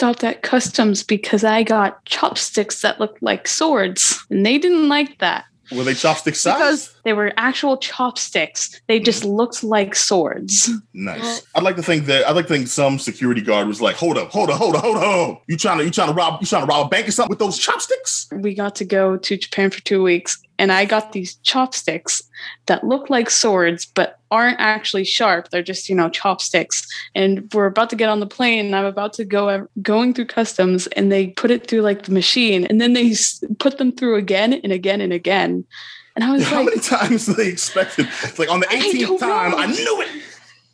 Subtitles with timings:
[0.00, 5.18] stopped at customs because I got chopsticks that looked like swords, and they didn't like
[5.18, 5.44] that.
[5.70, 6.56] Were they chopstick size?
[6.56, 8.80] Because they were actual chopsticks.
[8.88, 9.04] They mm-hmm.
[9.04, 10.70] just looked like swords.
[10.94, 11.42] Nice.
[11.54, 14.16] I'd like to think that I'd like to think some security guard was like, "Hold
[14.16, 15.42] up, hold up, hold up, hold up!
[15.48, 17.28] You trying to you trying to rob you trying to rob a bank or something
[17.28, 21.12] with those chopsticks?" We got to go to Japan for two weeks, and I got
[21.12, 22.22] these chopsticks
[22.66, 25.48] that look like swords but aren't actually sharp.
[25.48, 26.86] They're just you know chopsticks.
[27.14, 30.26] And we're about to get on the plane, and I'm about to go going through
[30.26, 33.14] customs, and they put it through like the machine, and then they
[33.58, 35.64] put them through again and again and again.
[36.14, 38.06] And I was How like, How many times do they expected?
[38.22, 39.58] It's like on the 18th don't time, know.
[39.58, 40.19] I knew it.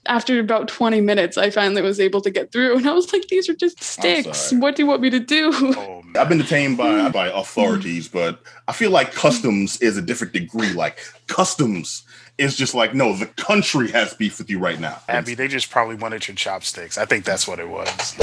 [0.09, 2.79] After about 20 minutes, I finally was able to get through.
[2.79, 4.53] And I was like, these are just sticks.
[4.53, 5.51] What do you want me to do?
[5.55, 6.03] Oh.
[6.19, 10.73] I've been detained by by authorities, but I feel like customs is a different degree.
[10.73, 12.05] Like customs
[12.39, 15.01] is just like, no, the country has beef with you right now.
[15.09, 16.99] Abby, they just probably wanted your chopsticks.
[16.99, 18.15] I think that's what it was.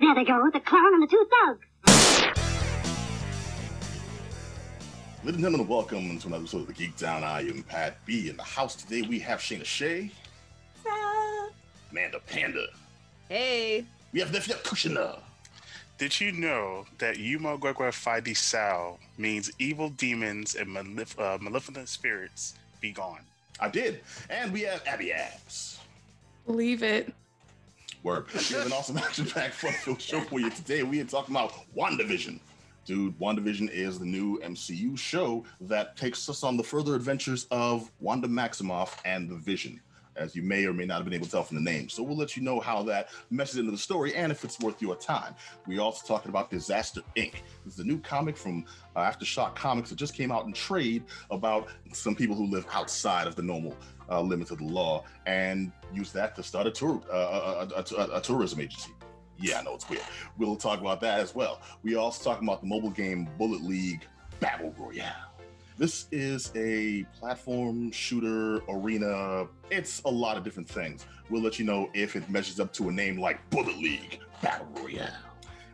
[0.00, 1.66] There they go, with the clown and the two thugs.
[5.22, 7.22] Ladies and gentlemen, welcome to another episode of the Geek Down.
[7.22, 8.30] I am Pat B.
[8.30, 10.10] In the house today, we have Shayna Shea,
[11.90, 12.66] Amanda Panda.
[13.28, 13.84] Hey.
[14.12, 15.18] We have Nefia Kushina.
[15.98, 21.88] Did you know that Yuma Gwegwe Fidi Sao means evil demons and malef- uh, maleficent
[21.88, 23.20] spirits be gone?
[23.60, 24.00] I did.
[24.30, 25.78] And we have Abby Abs.
[26.46, 27.12] Believe it.
[28.02, 28.24] Word.
[28.32, 30.82] We have an awesome action pack fun-filled show for you today.
[30.82, 32.40] We are talking about WandaVision.
[32.86, 37.90] Dude, WandaVision is the new MCU show that takes us on the further adventures of
[38.00, 39.78] Wanda Maximoff and the Vision,
[40.20, 41.88] as you may or may not have been able to tell from the name.
[41.88, 44.80] So we'll let you know how that meshes into the story and if it's worth
[44.80, 45.34] your time.
[45.66, 47.32] We also talking about Disaster Inc.
[47.64, 51.04] This is a new comic from uh, Aftershock Comics that just came out in trade
[51.30, 53.74] about some people who live outside of the normal
[54.10, 57.84] uh, limits of the law and use that to start a tour uh, a, a,
[58.02, 58.92] a- a tourism agency.
[59.38, 60.02] Yeah, I know it's weird.
[60.36, 61.62] We'll talk about that as well.
[61.82, 64.06] We also talking about the mobile game Bullet League
[64.38, 65.29] Battle Royale.
[65.80, 69.46] This is a platform shooter arena.
[69.70, 71.06] It's a lot of different things.
[71.30, 74.68] We'll let you know if it measures up to a name like Bullet League Battle
[74.74, 75.08] Royale.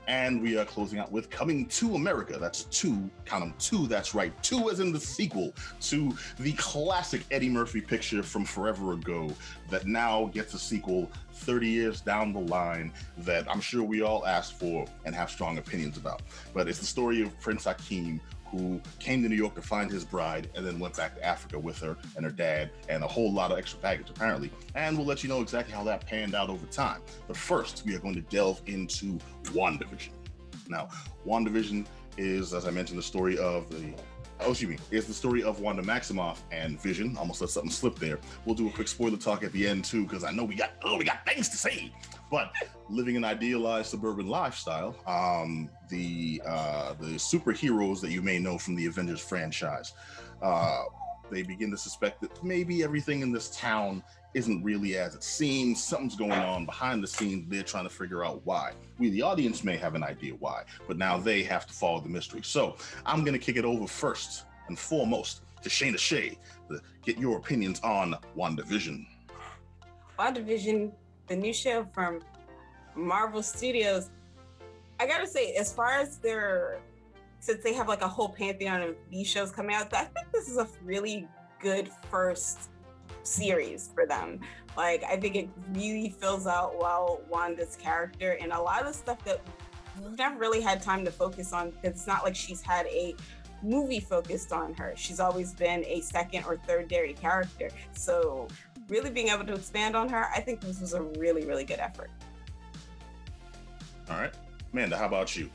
[0.06, 2.38] And we are closing out with Coming to America.
[2.38, 4.32] That's two, count them two, that's right.
[4.44, 9.28] Two as in the sequel to the classic Eddie Murphy picture from forever ago
[9.70, 14.24] that now gets a sequel 30 years down the line that I'm sure we all
[14.24, 16.22] asked for and have strong opinions about.
[16.54, 18.20] But it's the story of Prince Hakeem
[18.50, 21.58] who came to New York to find his bride and then went back to Africa
[21.58, 24.50] with her and her dad and a whole lot of extra baggage apparently.
[24.74, 27.02] And we'll let you know exactly how that panned out over time.
[27.26, 30.10] But first, we are going to delve into WandaVision.
[30.68, 30.88] Now,
[31.26, 31.86] WandaVision
[32.16, 33.94] is, as I mentioned, the story of the
[34.40, 34.78] Oh, excuse me.
[34.90, 37.16] It's the story of Wanda Maximoff and Vision.
[37.16, 38.18] Almost let something slip there.
[38.44, 40.72] We'll do a quick spoiler talk at the end too, because I know we got
[40.84, 41.90] oh we got things to say.
[42.30, 42.52] But
[42.90, 48.74] living an idealized suburban lifestyle, um, the uh, the superheroes that you may know from
[48.74, 49.92] the Avengers franchise,
[50.42, 50.84] uh,
[51.30, 54.02] they begin to suspect that maybe everything in this town
[54.34, 55.82] isn't really as it seems.
[55.82, 57.46] Something's going on behind the scenes.
[57.48, 58.72] They're trying to figure out why.
[58.98, 62.08] We, the audience, may have an idea why, but now they have to follow the
[62.08, 62.42] mystery.
[62.42, 62.76] So
[63.06, 66.38] I'm going to kick it over first and foremost to Shayna Shea
[66.68, 69.06] to get your opinions on WandaVision.
[70.18, 70.92] WandaVision,
[71.28, 72.20] the new show from
[72.94, 74.10] Marvel Studios.
[74.98, 76.78] I gotta say, as far as their
[77.40, 80.48] since they have like a whole pantheon of these shows coming out, I think this
[80.48, 81.28] is a really
[81.60, 82.70] good first
[83.22, 84.40] series for them.
[84.76, 88.92] Like I think it really fills out well Wanda's character and a lot of the
[88.94, 89.40] stuff that
[90.02, 93.14] we've never really had time to focus on because it's not like she's had a
[93.62, 94.92] movie focused on her.
[94.96, 97.70] She's always been a second or third dairy character.
[97.92, 98.48] So
[98.88, 101.80] really being able to expand on her, I think this was a really, really good
[101.80, 102.10] effort.
[104.10, 104.34] All right,
[104.72, 105.50] Amanda, how about you?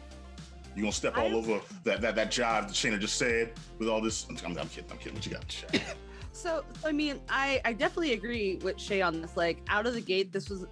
[0.76, 3.90] You gonna step all I'm- over that that that jive that Shayna just said with
[3.90, 4.26] all this?
[4.30, 4.90] I'm, I'm, I'm kidding.
[4.92, 5.14] I'm kidding.
[5.16, 5.66] What you got?
[6.34, 9.36] So, I mean, I, I definitely agree with Shay on this.
[9.38, 10.66] Like, out of the gate, this was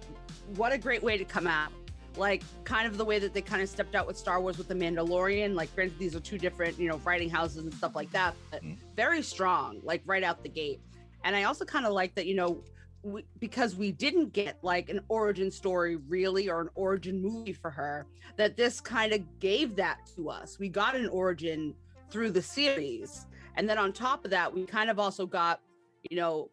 [0.56, 1.70] what a great way to come out.
[2.16, 4.66] Like, kind of the way that they kind of stepped out with Star Wars with
[4.68, 5.54] The Mandalorian.
[5.54, 8.64] Like, granted, these are two different, you know, writing houses and stuff like that, but
[8.64, 8.78] Mhm.
[8.96, 10.80] very strong, like, right out the gate.
[11.24, 12.64] And I also kind of like that, you know,
[13.02, 17.70] we, because we didn't get like an origin story really or an origin movie for
[17.70, 18.06] her,
[18.36, 20.58] that this kind of gave that to us.
[20.58, 21.74] We got an origin
[22.10, 23.26] through the series
[23.56, 25.60] and then on top of that we kind of also got
[26.08, 26.50] you know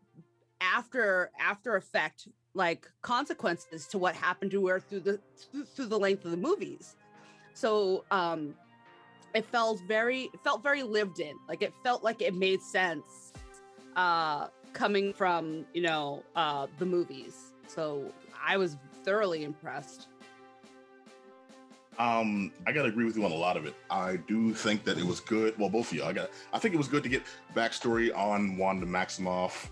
[0.62, 5.20] after after effect like consequences to what happened to her through the
[5.76, 6.96] through, the length of the movies.
[7.54, 8.56] So um
[9.36, 11.36] it felt very it felt very lived in.
[11.48, 13.32] Like it felt like it made sense.
[13.96, 18.12] Uh coming from you know uh the movies so
[18.46, 20.08] i was thoroughly impressed
[22.00, 23.74] Um, I gotta agree with you on a lot of it.
[23.90, 25.58] I do think that it was good.
[25.58, 26.04] Well, both of you.
[26.04, 26.30] I got.
[26.54, 27.24] I think it was good to get
[27.56, 29.70] backstory on Wanda Maximoff.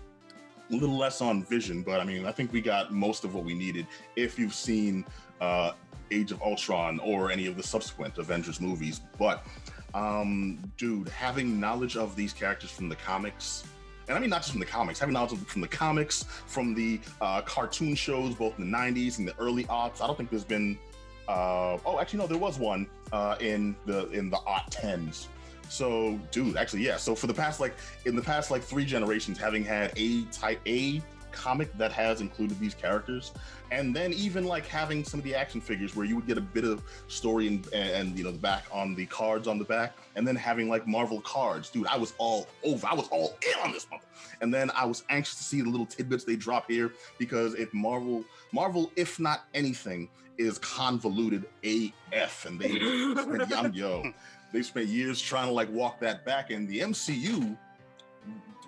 [0.68, 3.44] A little less on Vision, but I mean, I think we got most of what
[3.44, 3.86] we needed.
[4.16, 5.04] If you've seen
[5.40, 5.72] uh,
[6.10, 9.46] Age of Ultron or any of the subsequent Avengers movies, but
[9.94, 13.62] um, dude, having knowledge of these characters from the comics
[14.08, 17.00] and I mean not just from the comics, having knowledge from the comics, from the
[17.20, 20.00] uh, cartoon shows, both in the '90s and the early aughts.
[20.00, 20.78] I don't think there's been.
[21.28, 25.28] Uh, oh, actually, no, there was one uh, in the in the aught tens.
[25.68, 26.96] So, dude, actually, yeah.
[26.96, 27.74] So for the past like
[28.04, 31.02] in the past like three generations, having had a type A
[31.36, 33.32] comic that has included these characters.
[33.70, 36.42] And then even like having some of the action figures where you would get a
[36.42, 39.96] bit of story and, and you know the back on the cards on the back.
[40.14, 41.70] And then having like marvel cards.
[41.70, 44.06] Dude i was all over i was all in on this month
[44.40, 47.72] and then i was anxious to see the little tidbits they drop here because if
[47.74, 52.68] marvel marvel if not anything is convoluted af and they
[53.48, 54.12] spent, yo.
[54.52, 56.50] They spent years trying to like walk that back.
[56.50, 57.56] And the mcu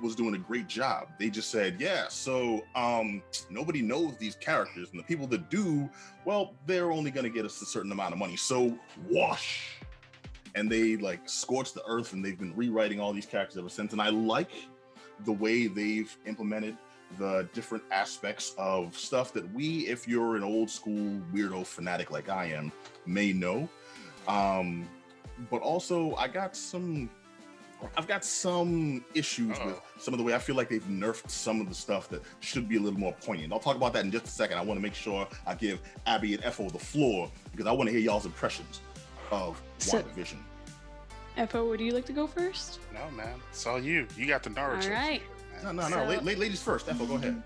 [0.00, 1.08] was doing a great job.
[1.18, 5.88] They just said, yeah, so um, nobody knows these characters, and the people that do,
[6.24, 8.36] well, they're only going to get us a certain amount of money.
[8.36, 8.78] So
[9.10, 9.76] wash.
[10.54, 13.92] And they like scorched the earth, and they've been rewriting all these characters ever since.
[13.92, 14.50] And I like
[15.24, 16.76] the way they've implemented
[17.16, 22.28] the different aspects of stuff that we, if you're an old school weirdo fanatic like
[22.28, 22.70] I am,
[23.06, 23.68] may know.
[24.26, 24.88] Um,
[25.50, 27.08] but also, I got some
[27.96, 29.66] I've got some issues Uh-oh.
[29.66, 32.22] with some of the way I feel like they've nerfed some of the stuff that
[32.40, 33.52] should be a little more poignant.
[33.52, 34.58] I'll talk about that in just a second.
[34.58, 37.88] I want to make sure I give Abby and Efo the floor because I want
[37.88, 38.80] to hear y'all's impressions
[39.30, 40.38] of so, WandaVision.
[41.36, 42.80] Efo, would you like to go first?
[42.92, 43.40] No, man.
[43.50, 44.08] It's all you.
[44.16, 44.84] You got the Naruto.
[44.84, 45.22] All right.
[45.62, 45.96] No, no, no.
[45.96, 46.04] So...
[46.04, 46.86] La- ladies first.
[46.86, 47.42] Efo, go ahead.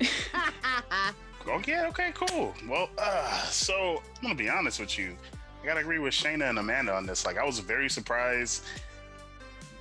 [1.48, 2.54] okay, okay, cool.
[2.68, 5.16] Well, uh, so I'm gonna be honest with you.
[5.62, 7.26] I gotta agree with Shayna and Amanda on this.
[7.26, 8.62] Like, I was very surprised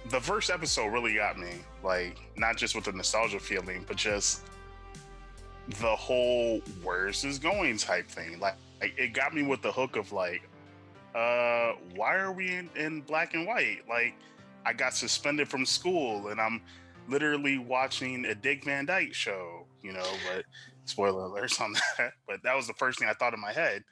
[0.10, 1.52] the first episode really got me.
[1.84, 4.42] Like, not just with the nostalgia feeling, but just
[5.80, 8.40] the whole "where's this going" type thing.
[8.40, 10.48] Like, it got me with the hook of like,
[11.16, 13.80] uh, why are we in, in black and white?
[13.88, 14.16] Like,
[14.66, 16.62] I got suspended from school, and I'm
[17.08, 19.66] literally watching a Dick Van Dyke show.
[19.84, 20.46] You know, but
[20.86, 22.14] spoiler alerts on that.
[22.28, 23.84] But that was the first thing I thought in my head.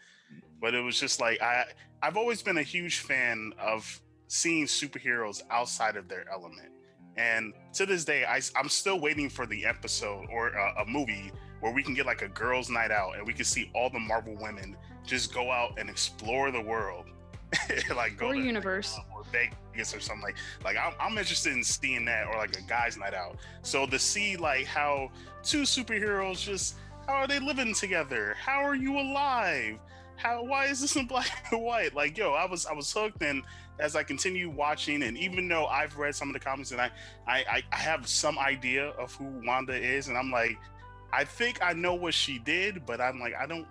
[0.61, 1.65] But it was just like I
[2.01, 4.01] I've always been a huge fan of
[4.35, 6.69] seeing superheroes outside of their element.
[7.17, 11.31] And to this day, I, am still waiting for the episode or a, a, movie
[11.61, 13.99] where we can get like a girls' night out and we can see all the
[13.99, 17.05] Marvel women just go out and explore the world,
[17.95, 20.35] like go or to universe or Vegas or something like.
[20.65, 23.37] Like I'm, I'm interested in seeing that or like a guys' night out.
[23.61, 25.11] So to see like how
[25.43, 26.75] two superheroes just
[27.07, 28.35] how are they living together?
[28.37, 29.79] How are you alive?
[30.17, 31.93] How why is this in black and white?
[31.95, 33.43] Like yo, I was I was hooked and
[33.79, 36.89] as I continue watching, and even though I've read some of the comics and I,
[37.27, 40.57] I, I have some idea of who Wanda is, and I'm like,
[41.11, 43.67] I think I know what she did, but I'm like, I don't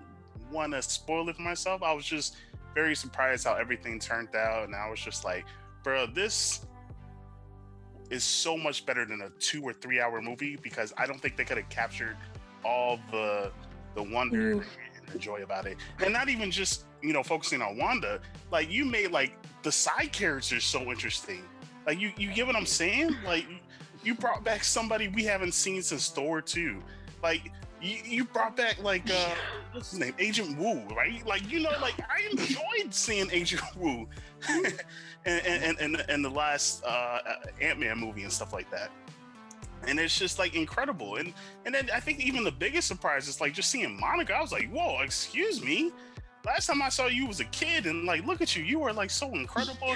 [0.51, 1.83] want to spoil it for myself.
[1.83, 2.37] I was just
[2.75, 5.47] very surprised how everything turned out, and I was just like,
[5.83, 6.67] bro, this
[8.11, 11.37] is so much better than a two or three hour movie because I don't think
[11.37, 12.17] they could have captured
[12.65, 13.51] all the
[13.95, 14.65] the wonder
[15.07, 18.21] the about it, and not even just you know focusing on Wanda.
[18.51, 21.43] Like you made like the side characters so interesting.
[21.87, 23.15] Like you, you get what I'm saying?
[23.25, 23.47] Like
[24.03, 26.83] you brought back somebody we haven't seen since Thor 2.
[27.23, 29.35] Like you, you brought back like uh
[29.73, 30.15] what's his name?
[30.19, 31.25] Agent Wu, right?
[31.27, 34.09] Like you know, like I enjoyed seeing Agent Wu
[34.49, 37.19] and, and, and, and the last uh
[37.61, 38.91] Ant-Man movie and stuff like that.
[39.87, 41.17] And it's just like incredible.
[41.17, 41.33] And
[41.67, 44.35] and then I think even the biggest surprise is like just seeing Monica.
[44.35, 45.93] I was like, whoa, excuse me
[46.45, 48.93] last time I saw you was a kid, and like, look at you, you are
[48.93, 49.95] like so incredible,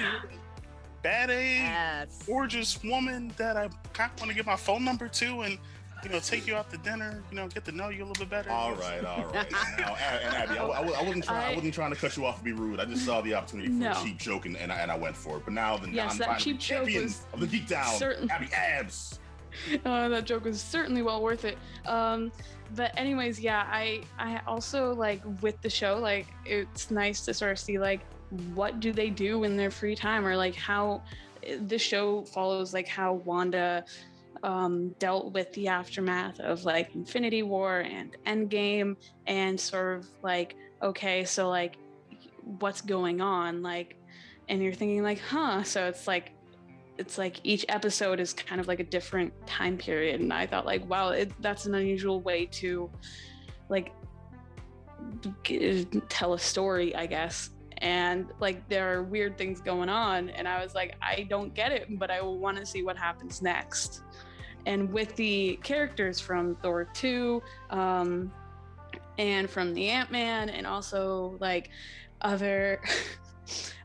[1.02, 2.23] bad age, yes.
[2.26, 5.59] gorgeous woman that I kind of want to get my phone number to, and
[6.04, 8.25] you know, take you out to dinner, you know, get to know you a little
[8.25, 8.50] bit better.
[8.50, 9.50] All right, all right.
[9.78, 11.45] now, and Abby, I, I, I wasn't trying.
[11.45, 12.78] I, I, wasn't trying to cut you off and be rude.
[12.78, 13.90] I just saw the opportunity for no.
[13.90, 15.45] a cheap joke, and, and, I, and I went for it.
[15.45, 18.30] But now the yes, that cheap joke was of the geek down, certain...
[18.30, 19.18] Abby Abs.
[19.85, 21.59] Uh, that joke was certainly well worth it.
[21.87, 22.33] Um,
[22.75, 27.52] but anyways, yeah, I I also like with the show, like it's nice to sort
[27.52, 28.00] of see like
[28.55, 31.02] what do they do in their free time or like how
[31.67, 33.85] the show follows like how Wanda
[34.43, 40.57] um, dealt with the aftermath of like Infinity War and Endgame and sort of like
[40.83, 41.76] okay, so like
[42.61, 43.97] what's going on like
[44.49, 46.33] and you're thinking like huh so it's like
[46.99, 50.67] it's like each episode is kind of like a different time period and i thought
[50.67, 52.90] like wow it, that's an unusual way to
[53.69, 53.93] like
[55.45, 57.50] g- tell a story i guess.
[57.81, 61.71] And like there are weird things going on and i was like i don't get
[61.71, 64.02] it but i want to see what happens next.
[64.67, 67.40] And with the characters from thor 2
[67.71, 68.33] um,
[69.17, 71.71] and from the ant-man and also like
[72.21, 72.81] other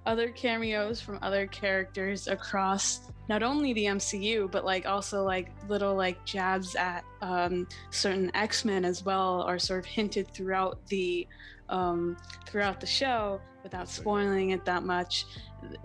[0.05, 5.95] other cameos from other characters across not only the MCU but like also like little
[5.95, 11.27] like jabs at um, certain X-Men as well are sort of hinted throughout the
[11.69, 15.25] um, throughout the show without spoiling it that much.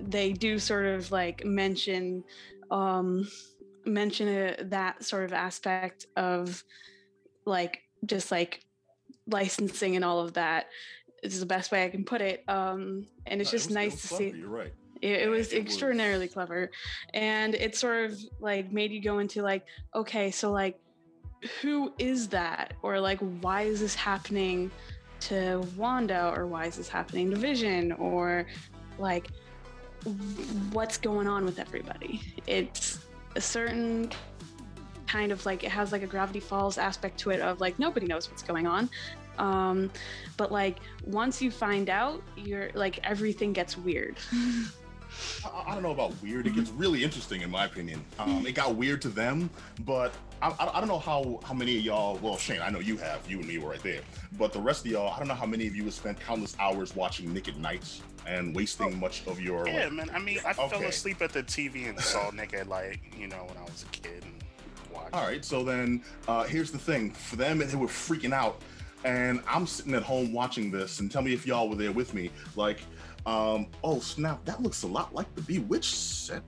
[0.01, 2.25] They do sort of like mention
[2.71, 3.29] um,
[3.85, 6.63] mention it, that sort of aspect of
[7.45, 8.61] like just like
[9.27, 10.67] licensing and all of that
[11.23, 12.45] is the best way I can put it.
[12.49, 14.39] Um, and it's No, just it nice to clever, see.
[14.39, 14.73] You're right.
[15.01, 16.71] It, it was it extraordinarily was- clever,
[17.15, 20.79] and it sort of like made you go into like, okay, so like,
[21.63, 24.71] who is that, or like, why is this happening
[25.21, 28.47] to Wanda, or why is this happening to Vision, or
[28.99, 29.29] like,
[30.73, 32.21] what's going on with everybody?
[32.47, 33.07] It's
[33.37, 34.11] a certain
[35.07, 38.07] kind of like it has like a Gravity Falls aspect to it of like nobody
[38.07, 38.91] knows what's going on.
[39.39, 39.91] Um,
[40.37, 44.17] but like once you find out, you're like everything gets weird.
[45.45, 46.47] I, I don't know about weird.
[46.47, 48.05] It gets really interesting in my opinion.
[48.19, 49.51] Um, it got weird to them,
[49.85, 52.19] but I, I, I don't know how how many of y'all.
[52.23, 53.29] Well, Shane, I know you have.
[53.29, 54.01] You and me were right there.
[54.39, 56.57] But the rest of y'all, I don't know how many of you have spent countless
[56.59, 59.67] hours watching Nick at Nights and wasting much of your.
[59.67, 60.11] Yeah, like, man.
[60.13, 63.45] I mean, I fell asleep at the TV and saw Nick at like, you know,
[63.49, 64.35] when I was a kid and
[64.93, 65.15] watched.
[65.15, 67.11] All right, so then uh, here's the thing.
[67.11, 68.61] For them, they were freaking out,
[69.05, 71.01] and I'm sitting at home watching this.
[71.01, 72.31] And tell me if y'all were there with me.
[72.57, 72.81] Like,
[73.27, 76.43] um, oh snap, that looks a lot like the Bewitched set.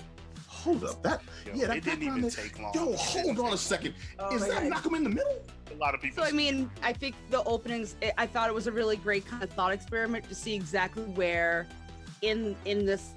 [0.49, 2.73] Hold up, that Yo, yeah, that it didn't even is- take long.
[2.75, 3.95] Yo, hold on a second.
[4.19, 4.69] Oh Is that God.
[4.71, 5.43] Malcolm in the Middle?
[5.73, 6.23] A lot of people.
[6.23, 7.97] So I mean, I think the openings.
[8.03, 11.05] I- I thought it was a really great kind of thought experiment to see exactly
[11.05, 11.67] where,
[12.23, 13.11] in in this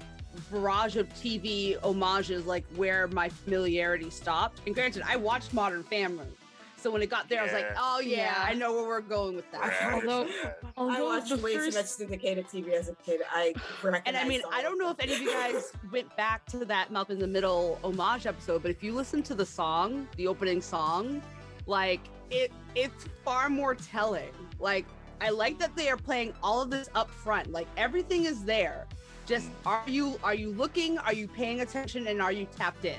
[0.50, 4.62] barrage of TV homages, like where my familiarity stopped.
[4.66, 6.26] And granted, I watched Modern Family,
[6.84, 8.34] so when it got there, I was like, oh yeah, Yeah.
[8.36, 9.62] I know where we're going with that.
[9.62, 10.52] Right, Although- yeah.
[10.76, 13.22] I watched the way too much syndicated TV as a kid.
[13.32, 13.54] I
[14.04, 16.92] And I mean, I don't know if any of you guys went back to that
[16.92, 20.60] Malcolm in the Middle homage episode, but if you listen to the song, the opening
[20.60, 21.22] song,
[21.66, 22.00] like
[22.30, 24.32] it it's far more telling.
[24.60, 24.84] Like
[25.22, 27.50] I like that they are playing all of this up front.
[27.50, 28.84] Like everything is there.
[29.24, 30.98] Just are you are you looking?
[30.98, 32.98] Are you paying attention and are you tapped in?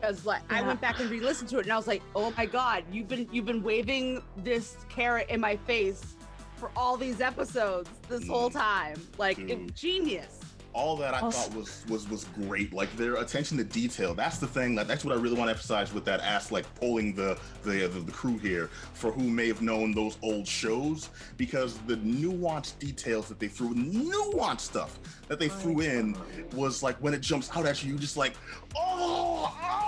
[0.00, 2.46] Because like I went back and re-listened to it and I was like, oh my
[2.46, 6.16] god, you've been you've been waving this carrot in my face
[6.56, 8.54] for all these episodes this whole mm.
[8.54, 9.00] time.
[9.16, 9.50] Like Dude.
[9.50, 9.74] Mm.
[9.74, 10.37] genius.
[10.78, 12.72] All that I thought was was was great.
[12.72, 14.14] Like their attention to detail.
[14.14, 14.76] That's the thing.
[14.76, 17.88] That, that's what I really want to emphasize with that ass like pulling the the,
[17.88, 22.78] the the crew here for who may have known those old shows because the nuanced
[22.78, 26.16] details that they threw, nuanced stuff that they threw in
[26.54, 28.34] was like when it jumps out at you, you just like
[28.76, 29.87] oh ah!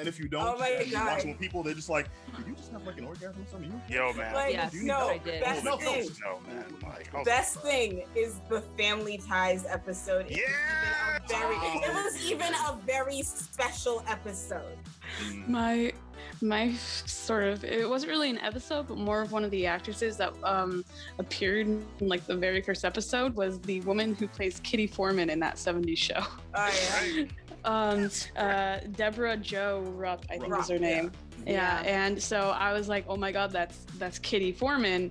[0.00, 1.06] And if you don't, Oh my you God.
[1.16, 3.80] watch with people, they're just like, did you just have like an orgasm or something?
[3.88, 4.34] You Yo, man.
[4.34, 6.08] Like, Yes, no, best No, no, thing.
[6.24, 6.64] No, man.
[6.82, 10.26] Like, I was Best like, thing is the Family Ties episode.
[10.30, 11.18] It was Yeah.
[11.28, 14.78] even a very, it was even a very special episode.
[15.24, 15.48] Mm.
[15.48, 15.92] my
[16.40, 20.16] my sort of it wasn't really an episode, but more of one of the actresses
[20.18, 20.84] that um
[21.18, 25.40] appeared in like the very first episode was the woman who plays Kitty Forman in
[25.40, 26.20] that 70s show.
[26.54, 26.70] Oh
[27.14, 27.24] yeah.
[27.64, 27.92] Right.
[27.94, 31.12] Um, uh, Debra Jo Rupp, I think Rupp, is her name.
[31.46, 31.82] Yeah.
[31.84, 35.10] and so I was like, oh my god, that's that's Kitty Forman.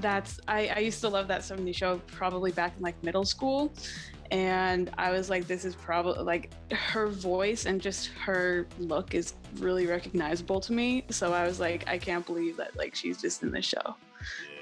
[0.00, 3.72] That's I, I used to love that 70s show probably back in like middle school.
[4.30, 9.34] And I was like, this is probably like her voice and just her look is
[9.58, 11.04] really recognizable to me.
[11.10, 13.94] So I was like, I can't believe that like she's just in the show.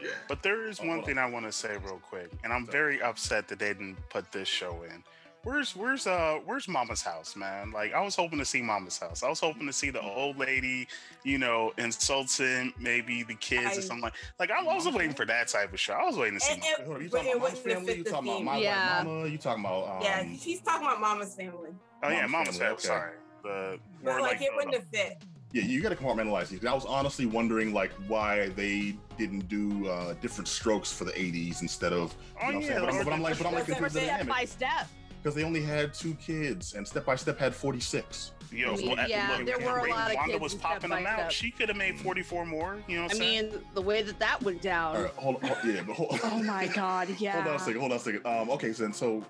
[0.02, 0.10] Yeah.
[0.28, 3.46] But there is one thing I want to say real quick, and I'm very upset
[3.48, 5.04] that they didn't put this show in.
[5.42, 7.70] Where's where's uh where's Mama's house, man?
[7.70, 9.22] Like I was hoping to see Mama's house.
[9.22, 10.86] I was hoping to see the old lady,
[11.24, 14.12] you know, insulting maybe the kids I- or something like.
[14.38, 15.94] Like I wasn't waiting for that type of show.
[15.94, 16.52] I was waiting to see.
[16.52, 16.94] And- Mama.
[16.96, 17.94] and- you talking about my wouldn't family?
[17.96, 18.96] You talking about my Yeah.
[18.98, 19.26] white mama?
[19.28, 21.70] You talking about um, yeah, she's talking about Mama's Family.
[22.02, 22.84] oh yeah, Mama's Mama's family, house.
[22.84, 22.88] okay.
[22.88, 25.22] Sorry, the But like, like, it the- wouldn't have fit.
[25.52, 26.64] Yeah, you got to compartmentalize these.
[26.64, 31.62] I was honestly wondering like why they didn't do uh, different strokes for the '80s
[31.62, 32.14] instead of.
[32.40, 32.80] Oh you know what I'm yeah, saying?
[32.84, 34.44] but, I'm, but I'm like, but I'm like Step confused with the Step dynamic by
[34.44, 34.86] step.
[35.22, 38.32] Because they only had two kids, and Step by Step had 46.
[38.52, 40.52] Yo, I mean, well, yeah, look, there were a Wanda lot of Wanda kids was
[40.54, 41.18] in Step popping them out.
[41.18, 41.30] Step.
[41.30, 42.78] She could have made 44 more.
[42.88, 43.50] You know what I I'm saying?
[43.52, 44.96] mean, the way that that went down.
[44.96, 47.32] All right, hold, hold yeah, but hold, Oh my god, yeah.
[47.42, 47.80] hold on a second.
[47.80, 48.26] Hold on a second.
[48.26, 49.24] Um, okay, so then so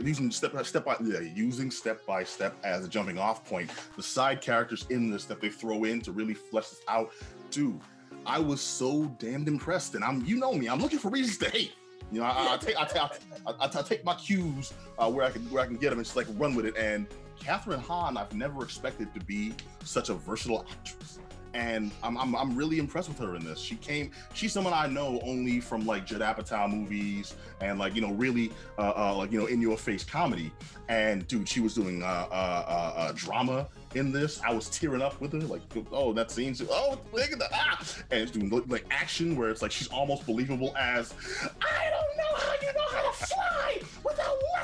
[0.00, 3.70] using step by step by yeah, using step by step as a jumping off point.
[3.96, 7.10] The side characters in this that they throw in to really flesh this out,
[7.50, 7.80] dude.
[8.24, 11.50] I was so damned impressed, and I'm you know me, I'm looking for reasons to
[11.50, 11.72] hate.
[12.12, 13.10] You know, I, I take I
[13.46, 16.06] I, I take my cues uh, where I can where I can get them and
[16.06, 16.76] just like run with it.
[16.76, 17.06] And
[17.40, 21.18] Kathryn Hahn, I've never expected to be such a versatile actress
[21.54, 23.58] and I'm, I'm, I'm really impressed with her in this.
[23.58, 28.00] She came, she's someone I know only from like Judd Apatow movies and like you
[28.00, 30.52] know really uh, uh like you know in your face comedy.
[30.88, 32.34] And dude, she was doing uh, uh,
[32.66, 34.40] uh, uh drama in this.
[34.42, 37.84] I was tearing up with her, like oh that scene, oh look at that, ah!
[38.10, 42.36] and it's doing like action where it's like she's almost believable as I don't know
[42.36, 43.39] how you know how to fly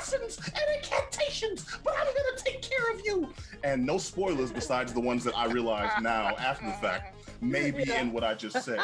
[0.07, 3.29] lessons and incantations, but I'm gonna take care of you.
[3.63, 7.91] And no spoilers besides the ones that I realize now after the fact may be
[7.91, 8.79] in what I just said.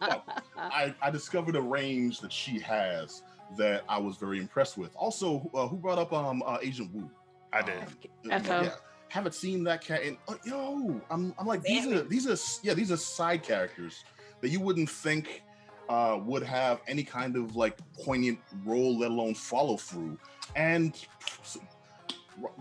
[0.00, 3.22] But I, I discovered a range that she has
[3.56, 4.94] that I was very impressed with.
[4.94, 7.10] Also, uh, who brought up um uh, Agent Wu?
[7.52, 7.82] I did.
[8.30, 8.74] Um, yeah,
[9.08, 10.02] haven't seen that cat.
[10.02, 14.04] And uh, yo, I'm I'm like these are these are yeah these are side characters
[14.40, 15.42] that you wouldn't think
[15.88, 20.18] uh, would have any kind of like poignant role, let alone follow through.
[20.56, 20.94] And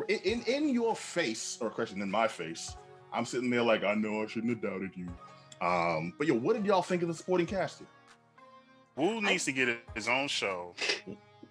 [0.08, 2.76] in in your face, or question in my face,
[3.14, 5.08] I'm sitting there like I know I shouldn't have doubted you.
[5.62, 7.80] Um, but yo, what did y'all think of the supporting cast?
[7.80, 7.88] Here?
[8.96, 10.74] Wu needs to get his own show.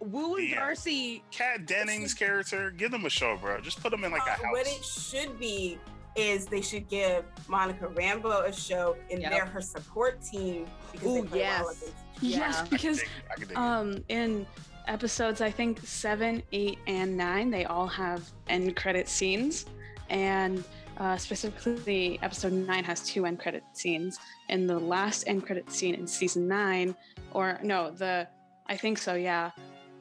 [0.00, 1.22] Wu and Darcy.
[1.30, 3.60] Kat Dennings' character, give them a show, bro.
[3.60, 4.52] Just put them in like a uh, house.
[4.52, 5.78] What it should be
[6.16, 9.30] is they should give Monica Rambeau a show and yep.
[9.30, 11.64] they're her support team because Ooh, yes.
[11.64, 11.74] Well
[12.20, 12.38] yeah.
[12.38, 14.46] Yes, because I can dig, I can um in
[14.86, 19.66] episodes I think seven, eight, and nine, they all have end credit scenes.
[20.08, 20.64] And
[20.98, 24.18] uh, specifically, episode nine has two end credit scenes.
[24.48, 26.94] And the last end credit scene in season nine,
[27.32, 28.28] or no, the
[28.66, 29.50] I think so, yeah,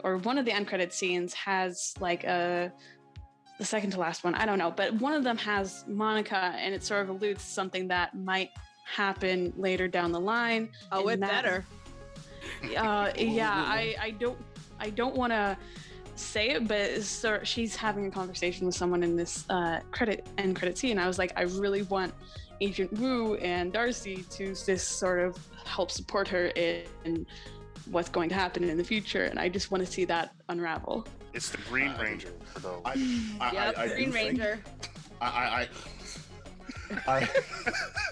[0.03, 2.71] or one of the end credit scenes has like a
[3.57, 4.35] the second to last one.
[4.35, 7.49] I don't know, but one of them has Monica, and it sort of alludes to
[7.49, 8.49] something that might
[8.85, 10.69] happen later down the line.
[10.91, 11.65] Oh, it that, better.
[12.77, 14.37] Uh, yeah, I I don't
[14.79, 15.57] I don't want to
[16.15, 20.55] say it, but so she's having a conversation with someone in this uh, credit and
[20.55, 20.97] credit scene.
[20.97, 22.13] I was like, I really want
[22.61, 27.25] Agent Wu and Darcy to just sort of help support her in
[27.91, 31.05] what's going to happen in the future, and I just want to see that unravel.
[31.33, 32.81] It's the Green Ranger for those.
[32.85, 32.93] I,
[33.41, 34.59] I, yep, I, Green Ranger.
[35.21, 35.67] I,
[37.07, 37.29] I, I,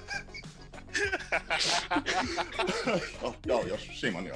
[3.24, 4.34] oh, oh, shame on you.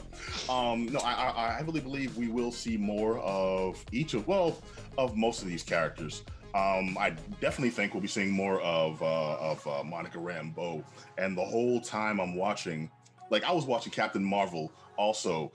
[0.49, 4.61] Um, no, I, I, I really believe we will see more of each of, well,
[4.97, 6.23] of most of these characters.
[6.55, 10.83] Um, I definitely think we'll be seeing more of uh, of uh, Monica Rambeau.
[11.17, 12.89] And the whole time I'm watching,
[13.29, 15.51] like I was watching Captain Marvel also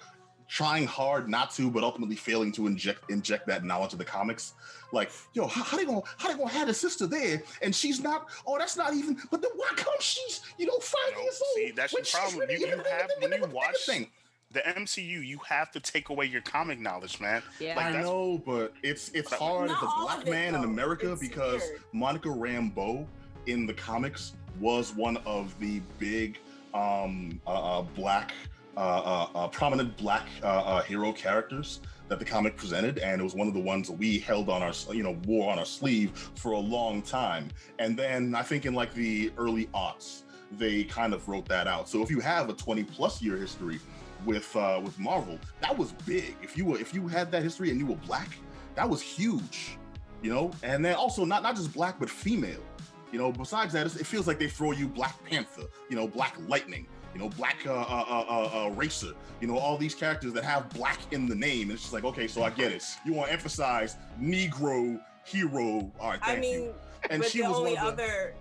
[0.53, 4.53] trying hard not to, but ultimately failing to inject inject that knowledge of the comics.
[4.93, 8.01] Like, yo, how, how they gonna how they gonna have a sister there and she's
[8.01, 8.29] not?
[8.47, 9.17] Oh, that's not even.
[9.31, 11.57] But then why come she's you know five no, years old?
[11.57, 12.41] See, that's the problem.
[12.41, 14.09] Really, you, you have when you watch thing.
[14.51, 17.43] the MCU, you have to take away your comic knowledge, man.
[17.59, 21.12] Yeah, like, I know, but it's it's hard as a black man it, in America
[21.12, 21.81] it's because weird.
[21.95, 23.07] Monica Rambeau
[23.47, 26.38] in the comics was one of the big
[26.75, 28.33] um uh, uh black
[28.75, 33.61] prominent black uh, hero characters that the comic presented, and it was one of the
[33.61, 37.01] ones that we held on our, you know, wore on our sleeve for a long
[37.01, 37.49] time.
[37.79, 40.23] And then I think in like the early aughts,
[40.59, 41.89] they kind of wrote that out.
[41.89, 43.81] So if you have a 20 plus year history
[44.27, 46.37] with uh, with Marvel, that was big.
[46.43, 48.29] If you were if you had that history and you were black,
[48.75, 49.79] that was huge,
[50.23, 50.51] you know.
[50.63, 52.63] And then also not not just black but female.
[53.11, 56.35] You know, besides that, it feels like they throw you Black Panther, you know, Black
[56.49, 60.33] Lightning, you know, Black uh, uh, uh, uh, uh, Racer, you know, all these characters
[60.33, 61.62] that have black in the name.
[61.62, 62.85] And it's just like, okay, so I get it.
[63.05, 65.90] You want to emphasize Negro hero.
[66.01, 66.75] All right, thank I mean, you.
[67.11, 68.35] And she the was only other,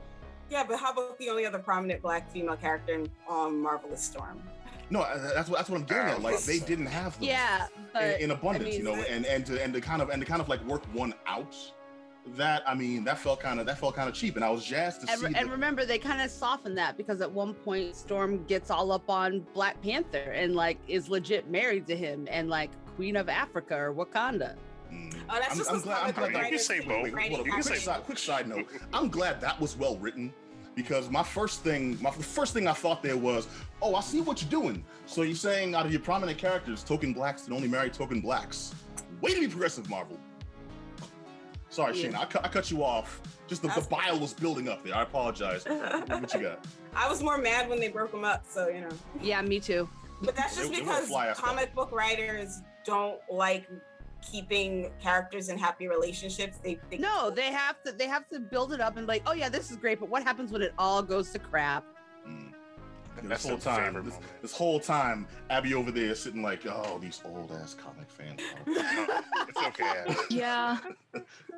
[0.49, 4.41] yeah, but how about the only other prominent black female character in um, Marvelous Storm?
[4.89, 6.21] No, uh, that's what that's what I'm getting at.
[6.21, 9.45] Like they didn't have them, yeah, in, in, abundance, I mean, you know, and and
[9.45, 11.55] to and to kind of and to kind of like work one out
[12.35, 14.63] that I mean that felt kind of that felt kind of cheap, and I was
[14.63, 15.25] jazzed to and, see.
[15.27, 18.91] And the- remember, they kind of softened that because at one point Storm gets all
[18.91, 23.29] up on Black Panther and like is legit married to him and like Queen of
[23.29, 24.55] Africa or Wakanda.
[24.91, 25.13] Mm.
[25.29, 26.07] Oh, that's I'm, just I'm glad.
[26.07, 27.11] I'm glad that, you can say both.
[27.11, 28.67] quick, side, quick side note.
[28.93, 30.33] I'm glad that was well written
[30.75, 33.47] because my first thing, my the first thing I thought there was,
[33.81, 34.83] oh, I see what you're doing.
[35.05, 38.75] So you're saying out of your prominent characters, token blacks and only marry token blacks.
[39.21, 40.19] Way to be progressive, Marvel.
[41.71, 42.01] Sorry, yeah.
[42.03, 43.21] Shane, I, cu- I cut you off.
[43.47, 44.95] Just the, the bile was building up there.
[44.95, 45.63] I apologize.
[45.65, 46.65] what you got?
[46.95, 48.89] I was more mad when they broke them up, so you know.
[49.21, 49.89] Yeah, me too.
[50.21, 53.67] But that's just it, because it comic book writers don't like
[54.21, 56.57] keeping characters in happy relationships.
[56.61, 59.33] They, they no, they have to they have to build it up and like, oh
[59.33, 61.85] yeah, this is great, but what happens when it all goes to crap?
[62.27, 62.51] Mm.
[63.23, 67.51] This whole time, this, this whole time, Abby over there sitting like, oh, these old
[67.51, 68.39] ass comic fans.
[68.67, 69.83] it's okay.
[70.07, 70.15] Abby.
[70.29, 70.77] yeah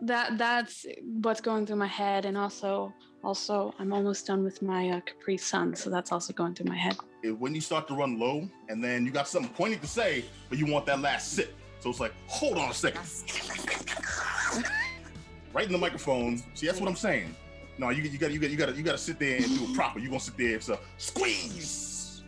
[0.02, 0.86] that that's
[1.22, 2.92] what's going through my head and also
[3.24, 6.76] also i'm almost done with my uh, capri sun so that's also going through my
[6.76, 9.88] head It- when you start to run low, and then you got something pointing to
[9.88, 13.02] say, but you want that last sip, so it's like, hold on a second,
[15.54, 16.42] right in the microphone.
[16.56, 17.36] See, that's what I'm saying.
[17.84, 19.46] No, you you got you got you got to you got to sit there and
[19.46, 20.00] do it proper.
[20.00, 22.24] You gonna sit there and say, squeeze,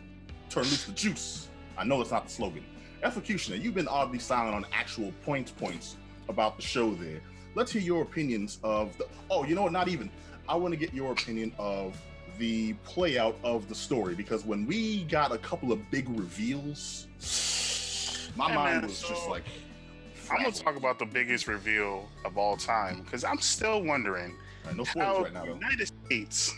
[0.50, 1.48] turn loose the juice.
[1.78, 2.62] I know it's not the slogan.
[3.02, 5.96] Efocutioner, you've been oddly silent on actual points points
[6.28, 7.22] about the show there.
[7.54, 9.06] Let's hear your opinions of the.
[9.30, 9.72] Oh, you know what?
[9.72, 10.10] Not even.
[10.46, 11.96] I want to get your opinion of
[12.36, 17.06] the play out of the story because when we got a couple of big reveals,
[18.36, 19.44] my Hey, mind man, was just like.
[20.30, 24.76] I'm gonna talk about the biggest reveal of all time because I'm still wondering right,
[24.76, 25.54] no spoilers how right now the though.
[25.54, 26.54] United States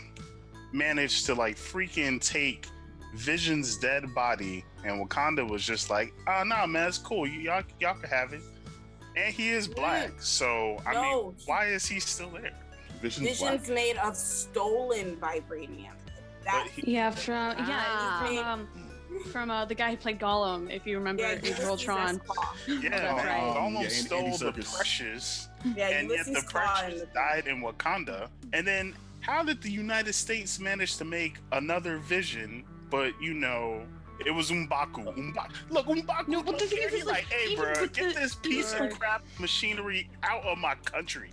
[0.73, 2.67] managed to like freaking take
[3.15, 7.25] Vision's dead body, and Wakanda was just like, "Ah, nah, man, it's cool.
[7.25, 8.41] You, y'all, y'all can have it."
[9.17, 12.51] And he is black, so I mean, why is he still there?
[13.01, 13.53] Vision's black.
[13.53, 15.93] Vision's made of stolen vibranium.
[16.45, 18.27] That But he, yeah from Ah.
[18.29, 18.67] yeah from,
[19.17, 21.65] um, from uh, the guy who played gollum if you remember yeah, Age of Ulysses
[21.67, 22.21] Ultron
[22.67, 23.41] yeah, That's right.
[23.43, 27.47] he Um, almost yeah, stole Andy the precious, Yeah, and yet the Claw the- died
[27.47, 28.27] in Wakanda.
[28.53, 32.63] And then, how did the United States manage to make another Vision?
[32.89, 33.83] But you know,
[34.25, 35.15] it was M'Baku.
[35.15, 35.51] M'Baku.
[35.69, 36.27] Look, M'Baku.
[36.27, 38.85] No, but the thing is, he's like, like, hey, bro, get the- this piece Yeah.
[38.85, 41.31] of crap machinery out of my country.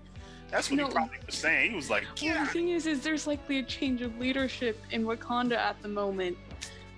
[0.51, 0.87] That's what No.
[0.87, 1.71] he probably was saying.
[1.71, 5.05] He was like, well, the thing is is there's likely a change of leadership in
[5.05, 6.37] wakanda at the moment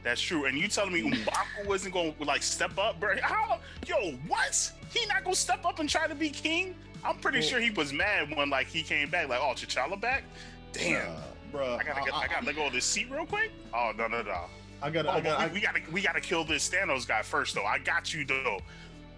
[0.05, 0.45] that's true.
[0.47, 3.17] And you telling me M'Baku wasn't going to like step up, bro?
[3.21, 3.59] How?
[3.87, 4.73] Yo, what?
[4.91, 6.75] He not going to step up and try to be king?
[7.05, 9.29] I'm pretty Well- sure he was mad when like he came back.
[9.29, 10.25] Like, oh, T'Challa back?
[10.73, 11.11] Damn.
[11.11, 11.21] Uh,
[11.53, 13.51] bruh, I gotta, get, I, gotta let go of this seat real quick.
[13.75, 14.45] Oh no, no, no.
[14.83, 17.55] I got, Oh, I got, we, we gotta, we gotta kill this Thanos guy first,
[17.55, 17.65] though.
[17.65, 18.59] I got you, though.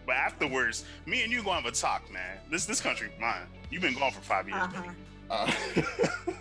[0.07, 2.39] But afterwards, me and you gonna have a talk, man.
[2.51, 3.43] This, this country, mine.
[3.71, 4.83] You've been gone for five years, Uh-huh.
[4.83, 6.37] baby.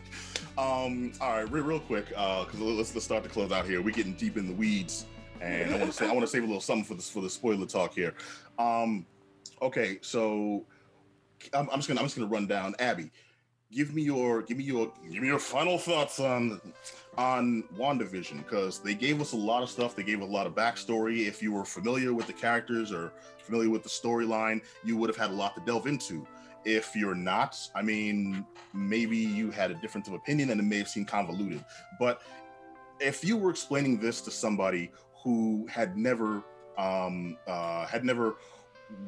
[0.58, 3.82] Uh, um, all right, real, real quick, because let's let's start to close out here.
[3.82, 5.06] We're getting deep in the weeds,
[5.42, 7.22] and I want to say I want to save a little something for this for
[7.22, 8.14] the spoiler talk here.
[8.58, 9.06] Um,
[9.62, 10.64] okay, so
[11.54, 12.76] I'm, I'm just gonna I'm just gonna run down.
[12.80, 13.12] Abby,
[13.72, 16.60] give me your give me your give me your final thoughts on
[17.18, 19.96] on WandaVision because they gave us a lot of stuff.
[19.96, 21.28] They gave a lot of backstory.
[21.28, 25.18] If you were familiar with the characters or familiar with the storyline, you would have
[25.18, 26.26] had a lot to delve into.
[26.66, 30.78] If you're not, I mean, maybe you had a difference of opinion and it may
[30.78, 31.64] have seemed convoluted.
[32.00, 32.22] But
[33.00, 34.92] if you were explaining this to somebody
[35.24, 36.44] who had never
[36.78, 38.36] um, uh, had never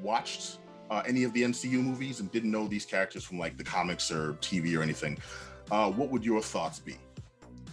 [0.01, 0.59] watched
[0.91, 4.11] uh, any of the MCU movies and didn't know these characters from like the comics
[4.11, 5.17] or TV or anything,
[5.71, 6.97] uh, what would your thoughts be?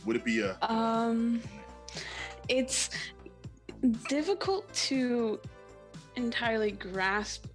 [0.07, 1.43] Would it be a Um,
[2.49, 2.91] it's
[4.09, 5.41] difficult to
[6.15, 7.47] entirely grasp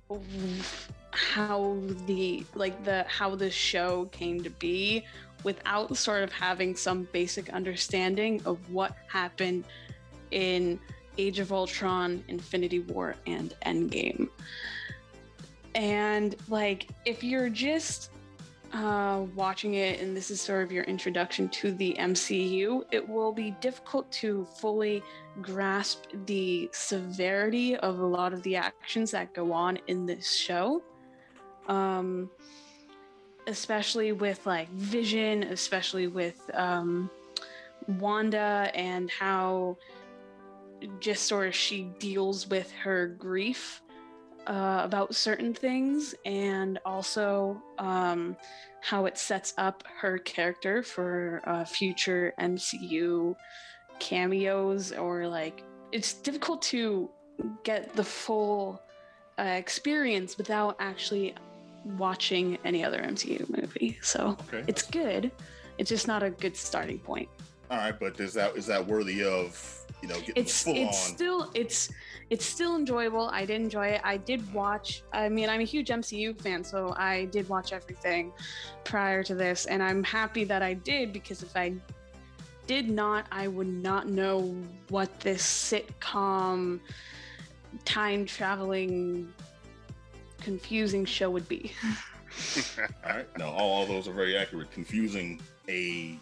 [1.12, 5.06] how the like the how the show came to be
[5.44, 9.64] without sort of having some basic understanding of what happened
[10.32, 10.80] in
[11.18, 14.30] Age of Ultron, Infinity War, and Endgame.
[15.76, 18.12] And like, if you're just
[18.74, 23.32] uh, watching it and this is sort of your introduction to the MCU, it will
[23.32, 25.04] be difficult to fully
[25.42, 30.82] grasp the severity of a lot of the actions that go on in this show.
[31.68, 32.30] Um,
[33.48, 37.10] especially with like Vision, especially with um,
[38.00, 39.78] Wanda and how
[41.00, 43.83] just sort of she deals with her grief
[44.48, 48.36] uh, about certain things and also um,
[48.82, 53.36] how it sets up her character for uh, future MCU
[54.00, 57.10] cameos or like it's difficult to
[57.64, 58.82] get the full
[59.40, 61.36] uh, experience without actually
[61.98, 63.98] watching any other MCU movie.
[64.02, 64.64] So okay?
[64.68, 65.32] it's good.
[65.78, 67.30] It's just not a good starting point.
[67.72, 71.16] All right, but is that is that worthy of you know It's full it's on?
[71.16, 71.90] still it's
[72.30, 73.30] it's still enjoyable.
[73.30, 74.02] I did enjoy it.
[74.04, 75.04] I did watch.
[75.14, 78.32] I mean, I'm a huge MCU fan, so I did watch everything
[78.84, 81.74] prior to this, and I'm happy that I did because if I
[82.66, 84.56] did not, I would not know
[84.90, 86.80] what this sitcom
[87.86, 89.32] time traveling
[90.42, 91.72] confusing show would be.
[93.06, 94.72] All right, no, all, all those are very accurate.
[94.72, 95.40] Confusing
[95.70, 96.18] a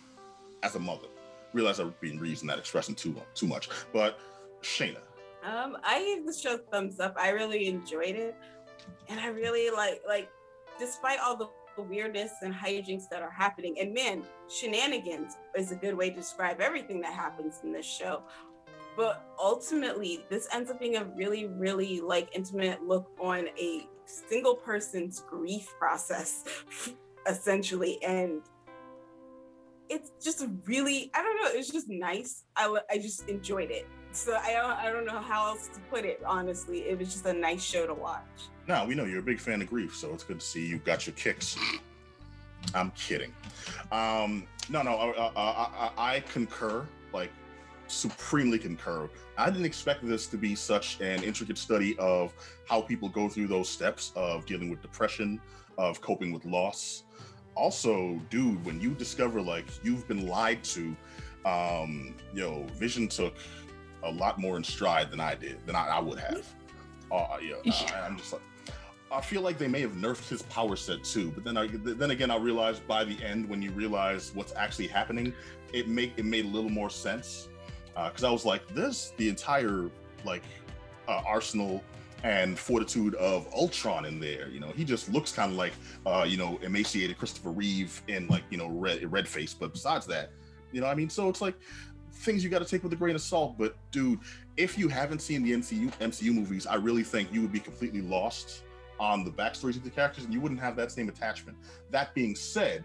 [0.62, 1.08] as a mother.
[1.54, 4.20] Realize I've been using that expression too too much, but
[4.62, 5.00] Shayna.
[5.44, 7.16] Um, I gave the show thumbs up.
[7.18, 8.36] I really enjoyed it,
[9.10, 10.30] and I really like like,
[10.80, 13.78] despite all the the weirdness and hijinks that are happening.
[13.80, 18.24] And man, shenanigans is a good way to describe everything that happens in this show.
[18.98, 24.56] But ultimately, this ends up being a really, really like intimate look on a single
[24.56, 26.44] person's grief process,
[27.28, 28.04] essentially.
[28.04, 28.42] And
[29.92, 32.46] it's just really, I don't know, it's just nice.
[32.56, 33.86] I, I just enjoyed it.
[34.14, 36.80] So I don't, I don't know how else to put it, honestly.
[36.90, 38.22] It was just a nice show to watch.
[38.68, 40.78] No, we know you're a big fan of grief, so it's good to see you
[40.80, 41.58] got your kicks.
[42.74, 43.34] I'm kidding.
[43.92, 46.88] Um, no, no, I, I, I concur.
[47.14, 47.32] Like,
[47.88, 49.10] supremely concur.
[49.38, 52.34] I didn't expect this to be such an intricate study of
[52.68, 55.42] how people go through those steps of dealing with depression,
[55.78, 57.04] of coping with loss.
[57.56, 60.96] Also, dude, when you discover like you've been lied to,
[61.46, 63.36] um, yo, Vision took
[64.04, 66.46] a lot more in stride than I did, than I, I would have.
[67.12, 67.56] Uh, yeah,
[67.94, 68.42] I, I'm just like,
[69.12, 72.12] I feel like they may have nerfed his power set too, but then I then
[72.12, 75.34] again I realized by the end when you realize what's actually happening,
[75.74, 77.50] it make it made a little more sense
[77.98, 79.90] Uh because uh, I was like, this the entire
[80.24, 80.44] like
[81.10, 81.84] uh, arsenal
[82.24, 84.48] and fortitude of Ultron in there.
[84.50, 85.74] You know, he just looks kind of like
[86.06, 90.06] uh, you know emaciated Christopher Reeve in like you know red red face, but besides
[90.08, 90.32] that,
[90.72, 91.56] you know, I mean, so it's like
[92.14, 93.58] things you got to take with a grain of salt.
[93.58, 94.20] But dude,
[94.58, 98.02] if you haven't seen the MCU MCU movies, I really think you would be completely
[98.02, 98.64] lost
[99.00, 101.58] on the backstories of the characters, and you wouldn't have that same attachment.
[101.90, 102.84] That being said,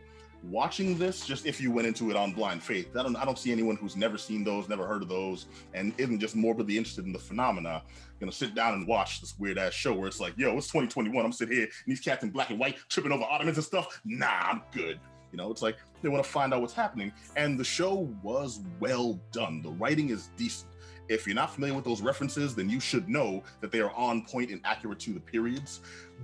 [0.51, 3.39] watching this, just if you went into it on blind faith, I don't I don't
[3.39, 7.05] see anyone who's never seen those, never heard of those, and isn't just morbidly interested
[7.05, 7.83] in the phenomena,
[8.21, 11.25] gonna sit down and watch this weird ass show where it's like, yo, it's 2021.
[11.25, 14.01] I'm sitting here and these cats in black and white tripping over ottomans and stuff.
[14.05, 14.99] Nah, I'm good.
[15.33, 17.13] You know, it's like they want to find out what's happening.
[17.37, 19.61] And the show was well done.
[19.63, 20.71] The writing is decent.
[21.09, 24.25] If you're not familiar with those references, then you should know that they are on
[24.25, 25.81] point and accurate to the periods.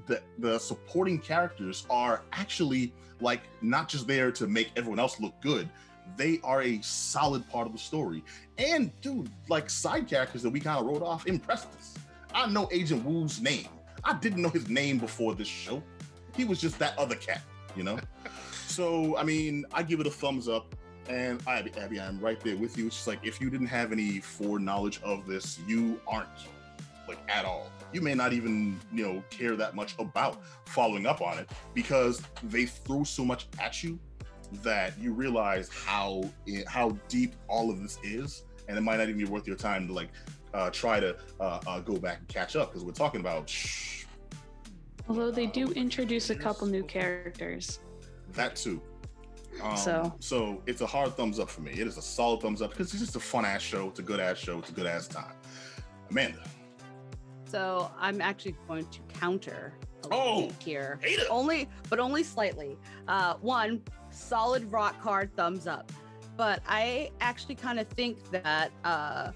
[0.06, 5.40] The the supporting characters are actually like not just there to make everyone else look
[5.40, 5.68] good.
[6.16, 8.24] They are a solid part of the story.
[8.58, 11.94] And dude, like side characters that we kind of wrote off impressed us.
[12.34, 13.68] I know Agent Wu's name.
[14.04, 15.82] I didn't know his name before this show.
[16.36, 17.42] He was just that other cat,
[17.76, 17.98] you know?
[18.66, 20.74] so I mean, I give it a thumbs up.
[21.08, 22.86] And Abby, Abby, I'm right there with you.
[22.86, 26.28] It's just like if you didn't have any foreknowledge of this, you aren't
[27.08, 27.70] like at all.
[27.92, 32.22] You may not even, you know, care that much about following up on it because
[32.44, 33.98] they threw so much at you
[34.62, 36.22] that you realize how
[36.66, 39.86] how deep all of this is, and it might not even be worth your time
[39.86, 40.08] to like
[40.54, 43.48] uh, try to uh, uh, go back and catch up because we're talking about.
[43.48, 44.04] Shh,
[45.08, 47.80] Although they do introduce a couple new characters.
[48.34, 48.80] that too.
[49.62, 51.72] Um, So- so it's a hard thumbs up for me.
[51.72, 53.88] It is a solid thumbs up because it's just a fun ass show.
[53.88, 54.58] It's a good ass show.
[54.60, 55.34] It's a good ass time.
[56.10, 56.42] Amanda,
[57.52, 60.50] So I'm actually going to counter a Oh!
[60.58, 60.98] here.
[61.28, 62.78] Only, but only slightly.
[63.06, 65.92] Uh, one solid rock hard thumbs up.
[66.34, 69.32] But I actually kind of think that uh,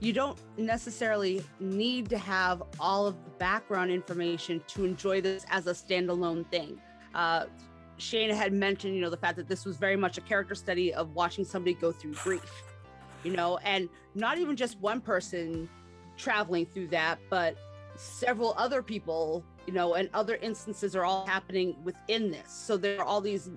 [0.00, 5.68] you don't necessarily need to have all of the background information to enjoy this as
[5.68, 6.80] a standalone thing.
[7.14, 7.44] Uh,
[7.98, 10.92] Shane had mentioned, you know, the fact that this was very much a character study
[10.92, 12.62] of watching somebody go through grief,
[13.22, 15.68] you know, and not even just one person
[16.16, 17.56] traveling through that, but
[17.96, 22.50] several other people, you know, and other instances are all happening within this.
[22.50, 23.50] So there are all these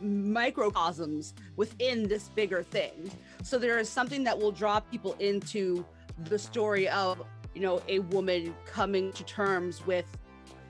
[0.00, 3.10] microcosms within this bigger thing.
[3.42, 5.84] So there is something that will draw people into
[6.24, 7.22] the story of,
[7.54, 10.06] you know, a woman coming to terms with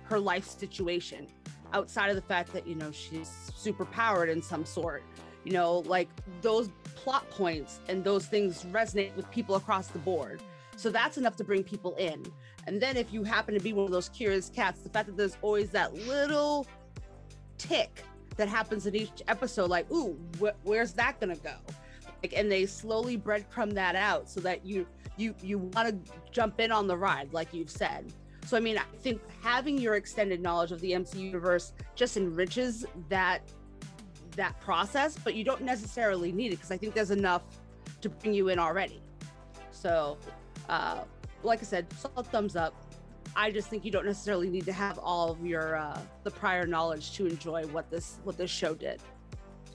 [0.05, 1.27] her life situation
[1.73, 5.03] outside of the fact that, you know, she's super powered in some sort.
[5.45, 6.09] You know, like
[6.41, 10.43] those plot points and those things resonate with people across the board.
[10.77, 12.25] So that's enough to bring people in.
[12.67, 15.17] And then if you happen to be one of those curious cats, the fact that
[15.17, 16.67] there's always that little
[17.59, 18.03] tick
[18.37, 21.55] that happens in each episode, like, ooh, wh- where's that gonna go?
[22.23, 26.59] Like, and they slowly breadcrumb that out so that you you you want to jump
[26.59, 28.13] in on the ride, like you've said.
[28.47, 32.85] So I mean, I think having your extended knowledge of the MC universe just enriches
[33.09, 33.43] that
[34.37, 37.43] that process, but you don't necessarily need it because I think there's enough
[38.01, 39.01] to bring you in already.
[39.71, 40.19] So,
[40.69, 41.05] uh,
[41.43, 42.75] like I said, solid thumbs up.
[43.37, 46.67] I just think you don't necessarily need to have all of your uh, the prior
[46.67, 49.01] knowledge to enjoy what this what this show did.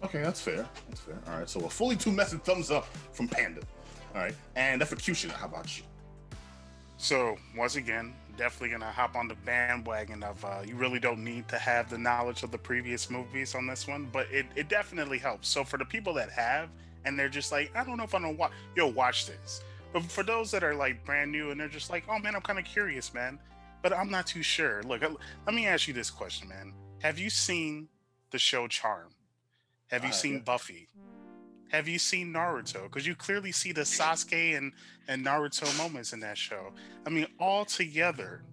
[0.03, 0.65] Okay, that's fair.
[0.87, 1.19] That's fair.
[1.27, 3.61] All right, so a fully two message thumbs up from Panda.
[4.15, 5.83] All right, and Efocutioner, how about you?
[6.97, 11.47] So once again, definitely gonna hop on the bandwagon of uh, you really don't need
[11.49, 15.17] to have the knowledge of the previous movies on this one, but it, it definitely
[15.17, 15.49] helps.
[15.49, 16.69] So for the people that have
[17.05, 19.63] and they're just like, I don't know if I'm gonna watch, yo, watch this.
[19.91, 22.41] But for those that are like brand new and they're just like, oh man, I'm
[22.41, 23.39] kind of curious, man,
[23.81, 24.83] but I'm not too sure.
[24.83, 25.09] Look, uh,
[25.45, 26.73] let me ask you this question, man.
[27.01, 27.87] Have you seen
[28.31, 29.09] the show Charm?
[29.87, 30.45] Have you I seen haven't.
[30.45, 30.89] Buffy?
[31.69, 32.83] Have you seen Naruto?
[32.83, 34.73] Because you clearly see the Sasuke and,
[35.07, 36.71] and Naruto moments in that show.
[37.05, 38.43] I mean, all together,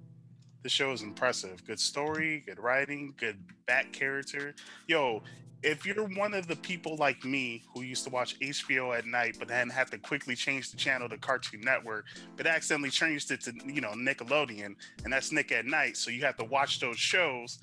[0.63, 1.65] the show is impressive.
[1.65, 4.55] Good story, good writing, good back character.
[4.87, 5.23] Yo,
[5.63, 9.37] if you're one of the people like me who used to watch HBO at night,
[9.39, 13.41] but then had to quickly change the channel to Cartoon Network, but accidentally changed it
[13.43, 16.99] to you know Nickelodeon, and that's Nick at Night, so you have to watch those
[16.99, 17.59] shows.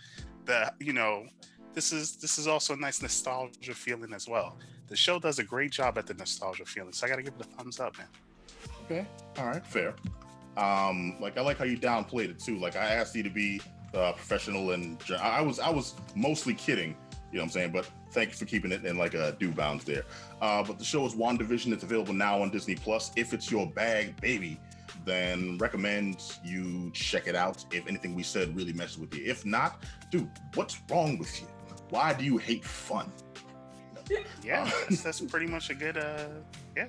[0.45, 1.27] The you know,
[1.73, 4.57] this is this is also a nice nostalgia feeling as well.
[4.87, 7.45] The show does a great job at the nostalgia feeling, so I gotta give it
[7.45, 8.07] a thumbs up, man.
[8.85, 9.07] Okay.
[9.37, 9.65] All right.
[9.65, 9.95] Fair.
[10.57, 12.57] Um, like I like how you downplayed it too.
[12.57, 13.61] Like I asked you to be
[13.93, 16.95] uh, professional and I was I was mostly kidding.
[17.31, 17.71] You know what I'm saying?
[17.71, 20.03] But thank you for keeping it in like a due bounds there.
[20.39, 21.73] Uh, but the show is WandaVision.
[21.73, 23.11] It's available now on Disney Plus.
[23.15, 24.59] If it's your bag, baby,
[25.03, 27.65] then recommend you check it out.
[27.71, 29.23] If anything we said really messes with you.
[29.25, 31.47] If not, dude, what's wrong with you?
[31.89, 33.11] Why do you hate fun?
[34.43, 36.25] Yeah, that's, that's pretty much a good uh
[36.75, 36.87] yeah.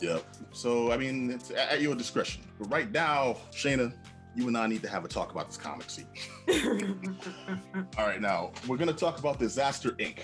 [0.00, 0.24] Yep.
[0.52, 2.42] So I mean, it's at your discretion.
[2.58, 3.92] But right now, Shayna,
[4.34, 6.06] you and I need to have a talk about this comic scene.
[7.98, 10.20] All right, now we're gonna talk about Disaster Inc.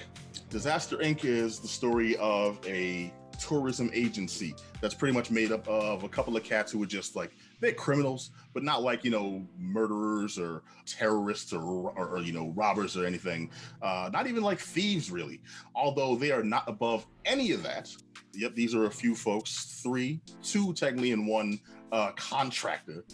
[0.48, 1.24] Disaster Inc.
[1.24, 6.36] is the story of a tourism agency that's pretty much made up of a couple
[6.36, 10.62] of cats who are just like they're criminals, but not like you know murderers or
[10.84, 13.50] terrorists or, or, or, you know robbers or anything.
[13.82, 15.40] Uh, not even like thieves, really.
[15.74, 17.94] Although they are not above any of that.
[18.34, 21.58] Yep, these are a few folks, three, two technically, and one
[21.92, 23.04] uh, contractor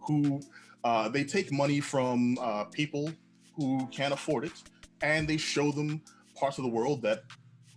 [0.00, 0.40] who
[0.84, 3.12] uh, they take money from uh, people
[3.54, 4.52] who can't afford it,
[5.02, 6.00] and they show them
[6.34, 7.24] parts of the world that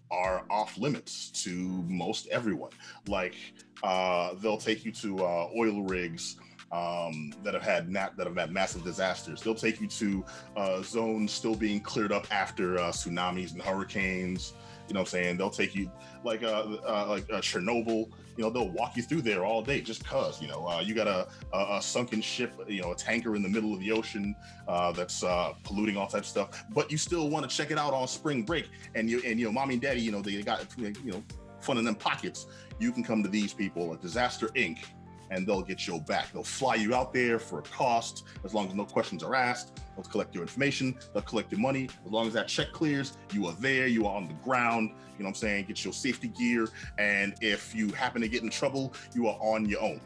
[0.10, 2.72] are off limits to most everyone.
[3.08, 3.36] Like
[3.84, 6.38] uh, they'll take you to uh, oil rigs
[6.72, 9.42] um, that have had that have had massive disasters.
[9.42, 14.54] They'll take you to uh, zones still being cleared up after uh, tsunamis and hurricanes.
[14.88, 15.38] You know what I'm saying?
[15.38, 15.90] They'll take you
[16.24, 18.10] like uh, uh, like uh, Chernobyl.
[18.36, 20.42] You know, they'll walk you through there all day just cause.
[20.42, 22.54] You know, you got a, a, a sunken ship.
[22.68, 24.36] You know, a tanker in the middle of the ocean
[24.68, 25.24] that's
[25.64, 26.66] polluting all types of stuff.
[26.74, 29.46] But you still want to check it out on spring break, and you and you
[29.46, 31.24] know, mommy and daddy, you know, they got you know
[31.64, 32.48] fun in them pockets.
[32.80, 34.80] You can come to these people at Disaster Inc.
[35.32, 36.32] And they'll get your back.
[36.32, 39.82] They'll fly you out there for a cost, as long as no questions are asked.
[39.96, 40.96] They'll collect your information.
[41.12, 41.90] They'll collect your money.
[42.06, 43.88] As long as that check clears, you are there.
[43.88, 44.90] You are on the ground.
[44.90, 45.66] You know what I'm saying?
[45.66, 46.68] Get your safety gear.
[47.00, 50.02] And if you happen to get in trouble, you are on your own.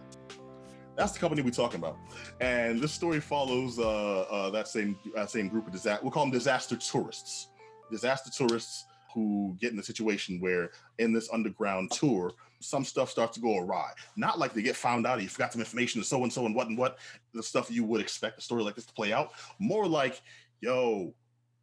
[0.95, 1.97] That's the company we're talking about.
[2.39, 6.01] And this story follows uh, uh, that same uh, same group of disaster.
[6.03, 7.49] We'll call them disaster tourists.
[7.91, 13.35] Disaster tourists who get in a situation where in this underground tour, some stuff starts
[13.35, 13.91] to go awry.
[14.15, 16.55] Not like they get found out, you forgot some information, and so and so and
[16.55, 16.97] what and what,
[17.33, 19.31] the stuff you would expect a story like this to play out.
[19.59, 20.21] More like,
[20.61, 21.13] yo,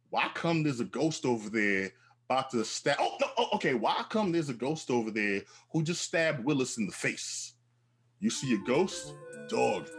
[0.09, 1.91] why come there's a ghost over there
[2.29, 2.97] about to stab?
[2.99, 3.73] Oh, no, oh, okay.
[3.73, 7.53] Why come there's a ghost over there who just stabbed Willis in the face?
[8.19, 9.13] You see a ghost,
[9.49, 9.89] dog.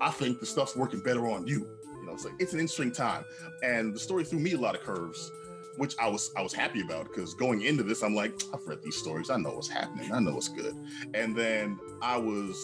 [0.00, 1.66] I think the stuff's working better on you.
[2.00, 3.24] You know, it's like it's an interesting time,
[3.62, 5.30] and the story threw me a lot of curves,
[5.76, 8.82] which I was I was happy about because going into this, I'm like, I've read
[8.82, 10.74] these stories, I know what's happening, I know what's good,
[11.14, 12.56] and then I was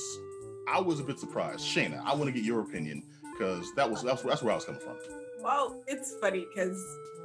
[0.69, 1.61] I was a bit surprised.
[1.61, 4.65] Shayna, I want to get your opinion because that was that's, that's where I was
[4.65, 4.97] coming from.
[5.41, 6.79] Well, it's funny because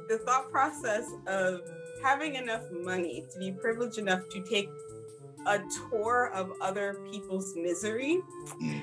[0.08, 1.60] the thought process of
[2.02, 4.68] having enough money to be privileged enough to take
[5.46, 8.20] a tour of other people's misery
[8.60, 8.82] Mm.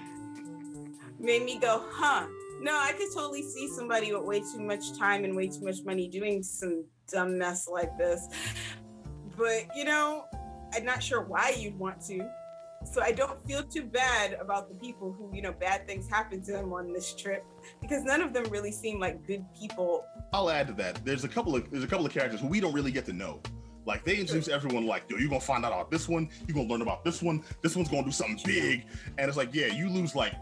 [1.19, 2.25] made me go, huh?
[2.61, 5.77] No, I could totally see somebody with way too much time and way too much
[5.83, 8.27] money doing some dumb mess like this.
[9.37, 10.25] But, you know,
[10.73, 12.27] I'm not sure why you'd want to.
[12.85, 16.41] So I don't feel too bad about the people who, you know, bad things happen
[16.43, 17.45] to them on this trip
[17.81, 20.05] because none of them really seem like good people.
[20.33, 21.03] I'll add to that.
[21.05, 23.13] There's a couple of there's a couple of characters who we don't really get to
[23.13, 23.41] know.
[23.85, 26.69] Like they introduce everyone like, yo, you're gonna find out about this one, you're gonna
[26.69, 28.85] learn about this one, this one's gonna do something big.
[29.17, 30.33] And it's like, yeah, you lose like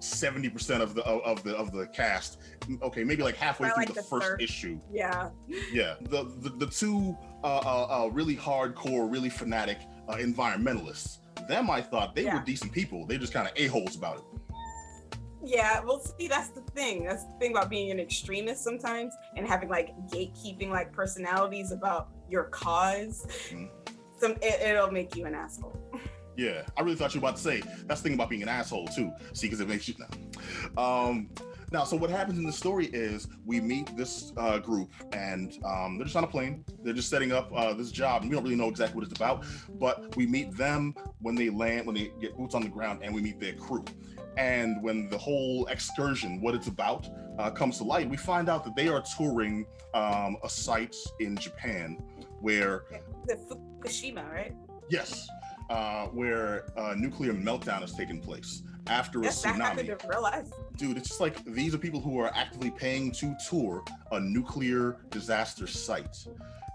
[0.00, 2.38] 70% of the of, the of the cast.
[2.82, 4.42] Okay, maybe like halfway By, through like, the, the first third.
[4.42, 4.80] issue.
[4.90, 5.30] Yeah.
[5.72, 5.94] Yeah.
[6.00, 11.18] The the, the two uh, uh, uh really hardcore, really fanatic uh, environmentalists.
[11.48, 13.06] Them I thought they were decent people.
[13.06, 14.24] They're just kind of a-holes about it.
[15.42, 17.04] Yeah, well, see, that's the thing.
[17.04, 22.10] That's the thing about being an extremist sometimes and having like gatekeeping like personalities about
[22.28, 23.26] your cause.
[23.50, 23.70] Mhm.
[24.18, 25.79] Some it, it'll make you an asshole.
[26.40, 28.48] Yeah, I really thought you were about to say that's the thing about being an
[28.48, 29.12] asshole too.
[29.34, 30.82] See, because it makes you now.
[30.82, 31.28] Um,
[31.70, 35.98] now, so what happens in the story is we meet this uh, group, and um,
[35.98, 36.64] they're just on a plane.
[36.82, 39.14] They're just setting up uh, this job, and we don't really know exactly what it's
[39.14, 39.44] about.
[39.78, 43.14] But we meet them when they land, when they get boots on the ground, and
[43.14, 43.84] we meet their crew.
[44.38, 47.06] And when the whole excursion, what it's about,
[47.38, 51.36] uh, comes to light, we find out that they are touring um, a site in
[51.36, 52.02] Japan
[52.40, 52.84] where,
[53.26, 54.54] The Fukushima, right?
[54.88, 55.28] yes,
[55.70, 60.04] uh, where a nuclear meltdown has taken place after a Yes, that happened tsunami.
[60.04, 60.52] in real.
[60.76, 64.98] Dude, it's just like these are people who are actively paying to tour a nuclear
[65.10, 66.26] disaster site.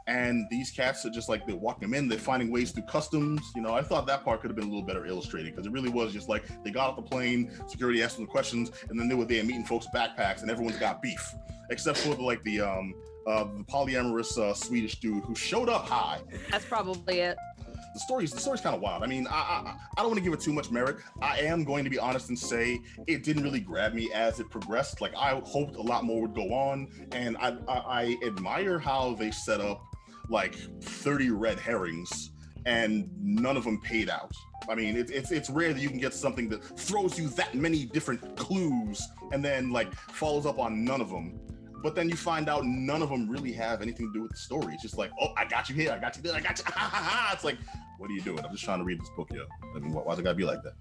[0.08, 3.42] And these cats are just like they're walking them in, they're finding ways through customs.
[3.56, 5.72] You know, I thought that part could have been a little better illustrated because it
[5.74, 9.00] really was just like they got off the plane, security asked them the questions, and
[9.00, 11.34] then they were there meeting folks' backpacks, and everyone's got beef,
[11.72, 12.94] except for the, like the um
[13.26, 16.22] uh, the polyamorous uh, Swedish dude who showed up high.
[16.52, 17.38] That's probably it.
[17.96, 19.04] The story's the story's kind of wild.
[19.04, 20.98] I mean, I I, I don't want to give it too much merit.
[21.22, 24.50] I am going to be honest and say it didn't really grab me as it
[24.50, 25.00] progressed.
[25.00, 29.16] Like I hoped a lot more would go on, and I I, I admire how
[29.16, 29.82] they set up
[30.30, 32.32] like 30 red herrings
[32.66, 34.34] and none of them paid out.
[34.68, 37.56] I mean, it, it's it's rare that you can get something that throws you that
[37.56, 41.40] many different clues and then like follows up on none of them.
[41.86, 44.38] But then you find out none of them really have anything to do with the
[44.38, 44.74] story.
[44.74, 46.66] It's just like, oh, I got you here, I got you there, I got you.
[47.32, 47.60] It's like,
[48.00, 48.44] what are you doing?
[48.44, 49.46] I'm just trying to read this book, yo.
[49.76, 50.74] I mean, why, why's it gotta be like that?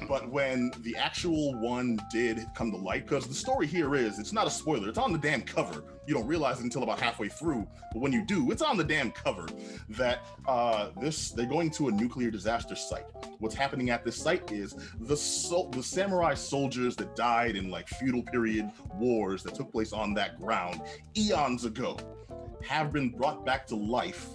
[0.08, 4.32] But when the actual one did come to light, because the story here is, it's
[4.32, 4.88] not a spoiler.
[4.88, 5.82] It's on the damn cover.
[6.06, 7.66] You don't realize it until about halfway through.
[7.92, 9.46] But when you do, it's on the damn cover
[9.90, 13.06] that uh, this they're going to a nuclear disaster site.
[13.38, 17.88] What's happening at this site is the sol- the samurai soldiers that died in like
[17.88, 20.80] feudal period wars that took place on that ground
[21.16, 21.96] eons ago
[22.66, 24.28] have been brought back to life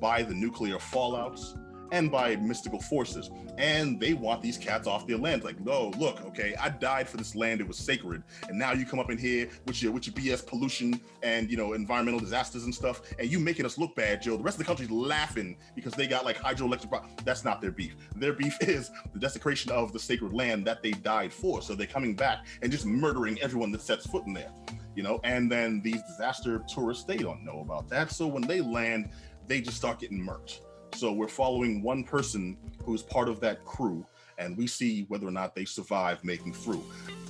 [0.00, 1.56] by the nuclear fallouts
[1.92, 3.30] and by mystical forces.
[3.58, 5.44] And they want these cats off their land.
[5.44, 7.60] Like, no, look, okay, I died for this land.
[7.60, 8.22] It was sacred.
[8.48, 11.56] And now you come up in here with your with your BS pollution and you
[11.56, 14.36] know environmental disasters and stuff, and you making us look bad, Joe.
[14.36, 16.88] The rest of the country's laughing because they got like hydroelectric.
[16.90, 17.96] Pro- That's not their beef.
[18.16, 21.62] Their beef is the desecration of the sacred land that they died for.
[21.62, 24.50] So they're coming back and just murdering everyone that sets foot in there.
[24.94, 28.10] You know, and then these disaster tourists, they don't know about that.
[28.10, 29.10] So when they land,
[29.46, 30.60] they just start getting murked.
[30.94, 34.06] So we're following one person who's part of that crew,
[34.38, 36.84] and we see whether or not they survive making through.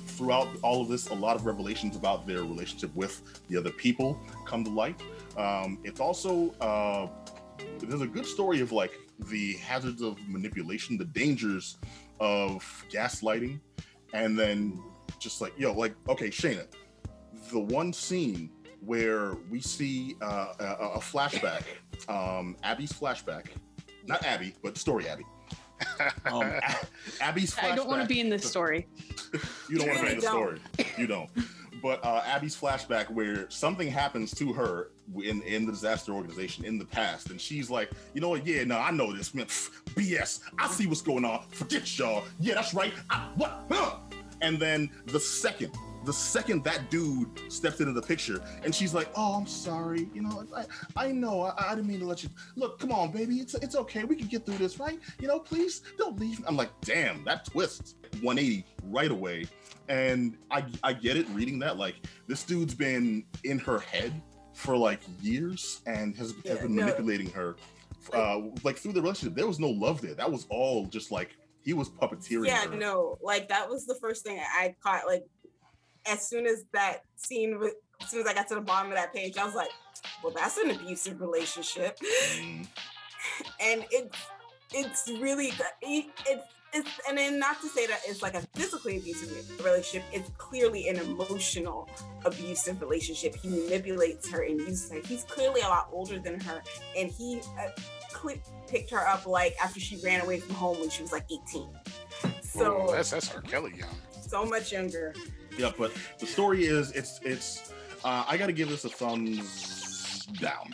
[0.05, 4.19] Throughout all of this, a lot of revelations about their relationship with the other people
[4.45, 5.01] come to light.
[5.37, 7.07] Um, it's also uh,
[7.79, 8.93] there's a good story of like
[9.29, 11.77] the hazards of manipulation, the dangers
[12.19, 13.59] of gaslighting,
[14.13, 14.81] and then
[15.19, 16.65] just like yo, like okay, Shayna,
[17.51, 18.51] the one scene
[18.85, 21.63] where we see uh, a, a flashback,
[22.07, 23.47] um, Abby's flashback,
[24.05, 25.23] not Abby, but story Abby.
[26.25, 26.53] Um,
[27.21, 27.71] Abby's flashback.
[27.71, 28.87] I don't want to be in this story.
[29.69, 30.31] You don't want to be You in the don't.
[30.31, 30.59] story.
[30.97, 31.29] You don't.
[31.83, 34.89] But uh, Abby's flashback, where something happens to her
[35.23, 38.45] in in the disaster organization in the past, and she's like, you know what?
[38.47, 39.45] Yeah, no, I know this, man.
[39.45, 40.39] Pff, BS.
[40.57, 41.43] I see what's going on.
[41.51, 42.23] Forget y'all.
[42.39, 42.93] Yeah, that's right.
[43.09, 43.65] I, what?
[43.69, 43.97] Huh?
[44.41, 45.71] And then the second,
[46.07, 50.09] the second that dude steps into the picture, and she's like, "Oh, I'm sorry.
[50.13, 51.41] You know, I, I know.
[51.41, 52.29] I, I didn't mean to let you.
[52.55, 53.35] Look, come on, baby.
[53.35, 54.05] It's it's okay.
[54.05, 54.99] We can get through this, right?
[55.19, 59.47] You know, please don't leave." I'm like, "Damn, that twist, 180 right away."
[59.89, 61.77] And I I get it reading that.
[61.77, 61.95] Like,
[62.25, 64.21] this dude's been in her head
[64.53, 66.85] for like years and has, has been no.
[66.85, 67.57] manipulating her.
[68.13, 70.13] Uh, like through the relationship, there was no love there.
[70.13, 71.35] That was all just like
[71.67, 72.45] he was puppeteering.
[72.45, 72.77] Yeah, her.
[72.77, 75.05] no, like that was the first thing I caught.
[75.05, 75.25] Like,
[76.09, 78.97] as soon as that scene, was, as soon as I got to the bottom of
[78.97, 79.71] that page, I was like,
[80.23, 81.97] "Well, that's an abusive relationship,"
[82.39, 82.67] Mm.
[83.61, 84.17] and it's
[84.73, 85.47] it's really
[85.81, 89.31] it, it's it's and then not to say that it's like a physically abusive
[89.63, 90.03] relationship.
[90.11, 91.89] It's clearly an emotional
[92.25, 93.35] abusive relationship.
[93.35, 94.99] He manipulates her and uses her.
[95.05, 96.61] He's clearly a lot older than her,
[96.97, 97.69] and he uh,
[98.13, 98.33] cle
[98.67, 101.69] picked her up like after she ran away from home when she was like 18.
[102.41, 103.41] So Whoa, that's that's R.
[103.41, 103.89] Kelly young.
[104.21, 105.13] so much younger.
[105.57, 110.27] Yeah, but the story is it's it's uh, I got to give this a thumbs
[110.39, 110.73] down.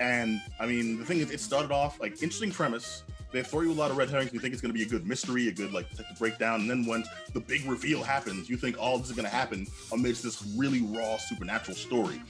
[0.00, 3.04] And I mean, the thing is, it started off like interesting premise.
[3.30, 4.32] They throw you a lot of red herrings.
[4.32, 6.70] You think it's going to be a good mystery, a good like detective breakdown, and
[6.70, 10.22] then when the big reveal happens, you think all this is going to happen amidst
[10.22, 12.20] this really raw supernatural story.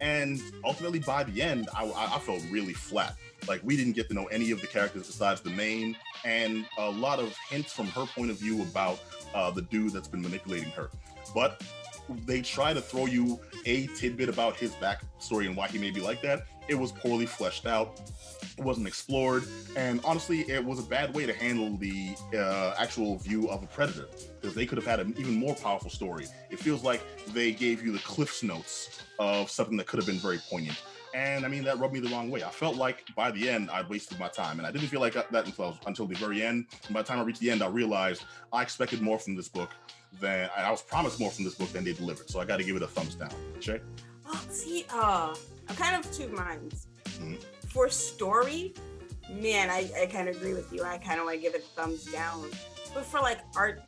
[0.00, 3.16] And ultimately, by the end, I, I I felt really flat.
[3.48, 6.90] Like we didn't get to know any of the characters besides the main, and a
[6.90, 9.00] lot of hints from her point of view about
[9.34, 10.90] uh, the dude that's been manipulating her.
[11.34, 11.62] But
[12.26, 16.00] they try to throw you a tidbit about his backstory and why he may be
[16.00, 16.46] like that.
[16.68, 18.00] It was poorly fleshed out.
[18.58, 19.44] It wasn't explored,
[19.76, 23.66] and honestly, it was a bad way to handle the uh, actual view of a
[23.66, 24.08] predator
[24.40, 26.26] because they could have had an even more powerful story.
[26.50, 27.02] It feels like
[27.32, 30.80] they gave you the Cliff's notes of something that could have been very poignant.
[31.14, 32.42] And I mean, that rubbed me the wrong way.
[32.42, 34.58] I felt like by the end, I'd wasted my time.
[34.58, 36.66] And I didn't feel like that until, until the very end.
[36.86, 39.48] And by the time I reached the end, I realized I expected more from this
[39.48, 39.70] book.
[40.20, 42.30] Than I was promised more from this book than they delivered.
[42.30, 43.30] So I got to give it a thumbs down.
[43.60, 43.80] Shay?
[44.26, 45.34] Oh, see, uh,
[45.68, 46.86] I'm kind of two minds.
[47.18, 47.42] Mhm.
[47.68, 48.74] For story,
[49.30, 50.82] man, I, I kind of agree with you.
[50.82, 52.48] I kind of want to give it a thumbs down.
[52.94, 53.82] But for like art,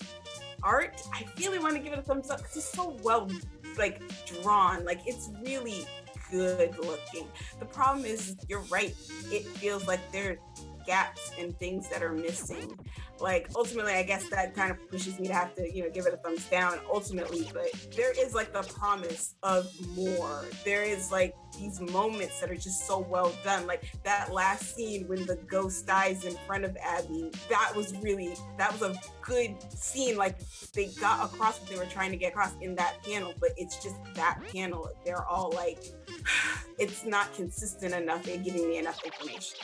[0.63, 3.31] art, I really want to give it a thumbs up because it's so well
[3.77, 4.01] like
[4.43, 4.85] drawn.
[4.85, 5.87] Like it's really
[6.31, 7.29] good looking.
[7.59, 8.95] The problem is, you're right.
[9.31, 10.39] It feels like there's
[10.87, 12.79] gaps and things that are missing.
[13.21, 16.07] Like ultimately, I guess that kind of pushes me to have to, you know, give
[16.07, 17.49] it a thumbs down ultimately.
[17.53, 20.45] But there is like the promise of more.
[20.65, 23.67] There is like these moments that are just so well done.
[23.67, 27.31] Like that last scene when the ghost dies in front of Abby.
[27.49, 30.17] That was really that was a good scene.
[30.17, 30.39] Like
[30.75, 33.83] they got across what they were trying to get across in that panel, but it's
[33.83, 34.91] just that panel.
[35.05, 35.85] They're all like,
[36.79, 39.59] it's not consistent enough in giving me enough information.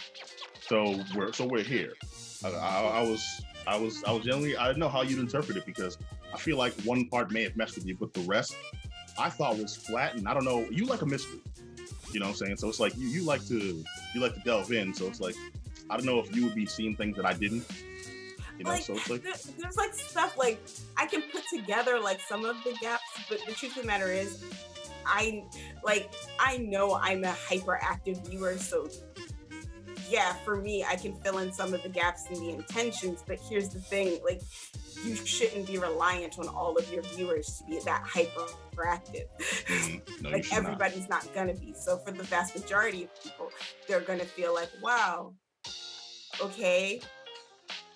[0.70, 1.94] So we're so we're here.
[2.44, 5.56] I, I, I was I was I was generally I don't know how you'd interpret
[5.56, 5.98] it because
[6.32, 8.54] I feel like one part may have messed with you, but the rest
[9.18, 10.14] I thought was flat.
[10.14, 10.68] And I don't know.
[10.70, 11.40] You like a mystery,
[12.12, 12.56] you know what I'm saying?
[12.58, 13.82] So it's like you you like to
[14.14, 14.94] you like to delve in.
[14.94, 15.34] So it's like
[15.90, 17.64] I don't know if you would be seeing things that I didn't.
[18.56, 20.60] You know, Like, so it's like there, there's like stuff like
[20.96, 24.12] I can put together like some of the gaps, but the truth of the matter
[24.12, 24.44] is,
[25.04, 25.42] I
[25.82, 28.88] like I know I'm a hyperactive viewer, so
[30.10, 33.22] yeah, for me, I can fill in some of the gaps in the intentions.
[33.26, 34.42] But here's the thing: like,
[35.04, 39.26] you shouldn't be reliant on all of your viewers to be that hyperactive.
[39.38, 40.64] mm, no, like should not.
[40.64, 41.26] everybody's not.
[41.34, 41.74] gonna be.
[41.74, 43.50] So for the vast majority of people,
[43.86, 45.34] they're gonna feel like, wow,
[46.42, 47.00] okay,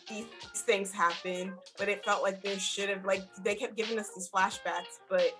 [0.09, 4.11] these things happen, but it felt like there should have like they kept giving us
[4.15, 5.37] these flashbacks, but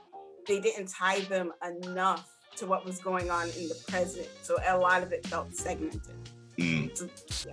[0.47, 4.29] they didn't tie them enough to what was going on in the present.
[4.43, 6.01] So a lot of it felt segmented.
[6.59, 7.11] Mm.
[7.47, 7.53] Yeah.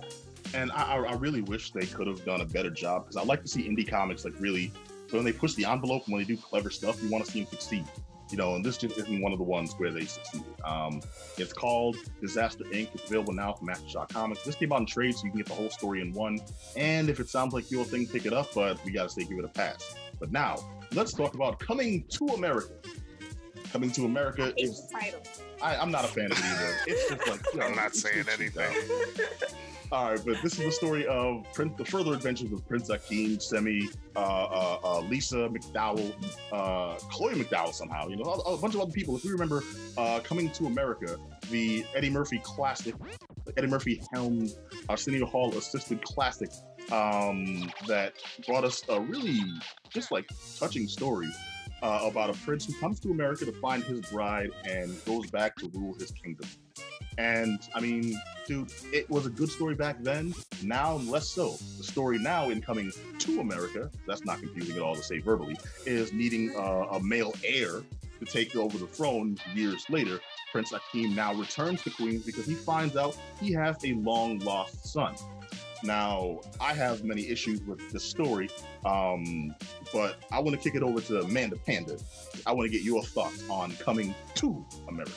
[0.54, 3.22] And I, I I really wish they could have done a better job because I
[3.24, 4.72] like to see indie comics like really
[5.10, 7.40] when they push the envelope and when they do clever stuff, you want to see
[7.40, 7.84] them succeed.
[8.30, 10.46] You know, and this just isn't one of the ones where they succeeded.
[10.64, 11.02] Um,
[11.36, 12.88] it's called Disaster Inc.
[12.94, 14.42] It's available now from Aftershock Comics.
[14.42, 16.40] This came out in trade, so you can get the whole story in one.
[16.74, 18.54] And if it sounds like your thing, pick it up.
[18.54, 19.94] But we gotta say, give it a pass.
[20.18, 20.56] But now,
[20.94, 22.72] let's talk about Coming to America.
[23.70, 25.22] Coming to America is the title.
[25.62, 26.74] I, I'm not a fan of it either.
[26.86, 28.72] It's just like I'm not saying anything.
[29.92, 33.36] All right, but this is the story of Prince, the further adventures of Prince Akeem,
[33.36, 36.14] Semmi, uh, uh, uh, Lisa McDowell,
[36.50, 39.16] uh, Chloe McDowell somehow, you know, a, a bunch of other people.
[39.16, 39.62] If we remember,
[39.98, 41.18] uh, Coming to America,
[41.50, 42.94] the Eddie Murphy classic,
[43.44, 44.54] the Eddie Murphy helmed
[44.88, 46.48] Arsenio Hall assisted classic
[46.90, 48.14] um, that
[48.46, 49.40] brought us a really
[49.90, 50.26] just like
[50.58, 51.30] touching story
[51.82, 55.56] uh, about a prince who comes to America to find his bride and goes back
[55.56, 56.48] to rule his kingdom.
[57.18, 60.34] And I mean, dude, it was a good story back then.
[60.62, 61.56] Now, less so.
[61.76, 65.56] The story now, in coming to America, that's not confusing at all to say verbally,
[65.84, 67.82] is needing uh, a male heir
[68.24, 70.20] to take over the throne years later.
[70.52, 74.86] Prince Akeem now returns to Queens because he finds out he has a long lost
[74.86, 75.14] son.
[75.82, 78.48] Now, I have many issues with the story,
[78.84, 79.54] um,
[79.92, 81.98] but I want to kick it over to Amanda Panda.
[82.46, 85.12] I want to get your thoughts on coming to America.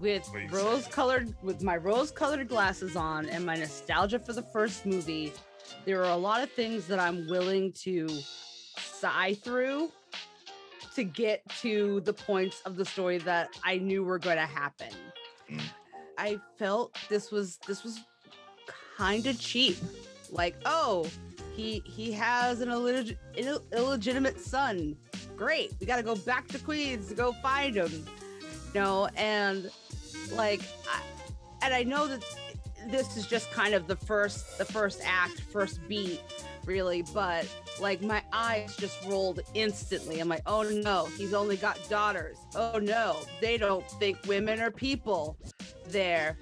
[0.00, 0.50] with Please.
[0.52, 5.32] rose colored with my rose colored glasses on and my nostalgia for the first movie
[5.86, 8.06] there are a lot of things that i'm willing to
[8.78, 9.90] sigh through
[10.94, 14.88] to get to the points of the story that i knew were going to happen
[15.50, 15.62] Mm.
[16.18, 17.98] i felt this was this was
[18.98, 19.78] kind of cheap.
[20.30, 21.06] Like oh
[21.54, 24.96] he he has an illeg- Ill- illegitimate son.
[25.36, 28.04] Great we got to go back to queens to go find him.
[28.74, 29.70] You know and
[30.32, 30.60] like
[30.92, 31.00] I,
[31.62, 32.22] and i know that
[32.88, 36.20] this is just kind of the first the first act first beat
[36.66, 37.46] really but
[37.80, 40.20] like my eyes just rolled instantly.
[40.20, 42.36] I'm like oh no he's only got daughters.
[42.54, 45.38] Oh no they don't think women are people
[45.88, 46.36] there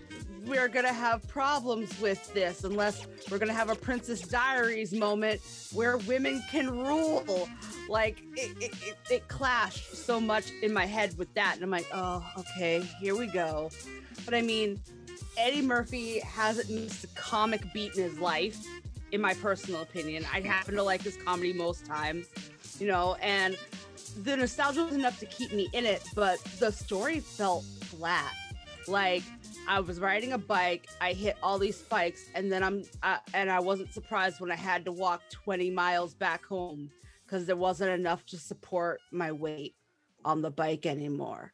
[0.47, 5.41] we're gonna have problems with this unless we're gonna have a princess diaries moment
[5.73, 7.49] where women can rule.
[7.89, 11.71] Like it, it, it, it clashed so much in my head with that and i'm
[11.71, 13.71] like oh okay here we go.
[14.25, 14.81] But i mean
[15.37, 18.59] eddie murphy hasn't missed a comic beat in his life
[19.13, 20.25] in my personal opinion.
[20.33, 22.27] I happen to like his comedy most times
[22.79, 23.57] you know and
[24.23, 28.33] the nostalgia was enough to keep me in it but the story felt flat.
[28.89, 29.23] Like
[29.69, 30.89] I was riding a bike.
[31.01, 34.57] I hit all these spikes, and then I'm uh, and I wasn't surprised when I
[34.57, 36.91] had to walk 20 miles back home
[37.25, 39.75] because there wasn't enough to support my weight
[40.25, 41.53] on the bike anymore.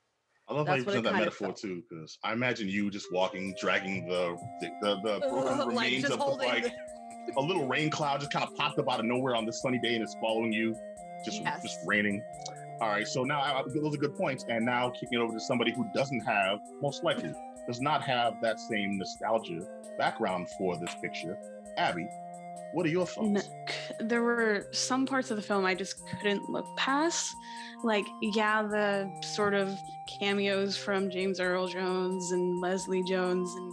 [0.48, 3.54] I love That's how you present that metaphor too, because I imagine you just walking,
[3.60, 4.70] dragging the the,
[5.02, 6.72] the, the like remains just of the bike.
[7.36, 9.78] a little rain cloud just kind of popped up out of nowhere on this sunny
[9.82, 10.76] day and it's following you,
[11.24, 11.62] just Yes.
[11.62, 12.22] just raining.
[12.80, 14.44] All right, so now I, I- those are good points.
[14.48, 17.32] And now kicking it over to somebody who doesn't have, most likely,
[17.66, 19.60] does not have that same nostalgia
[19.98, 21.38] background for this picture.
[21.76, 22.08] Abby,
[22.72, 23.50] what are your thoughts?
[24.00, 27.32] there were some parts of the film I just couldn't look past.
[27.84, 29.78] Like, yeah, the sort of
[30.18, 33.72] cameos from James Earl Jones and Leslie Jones and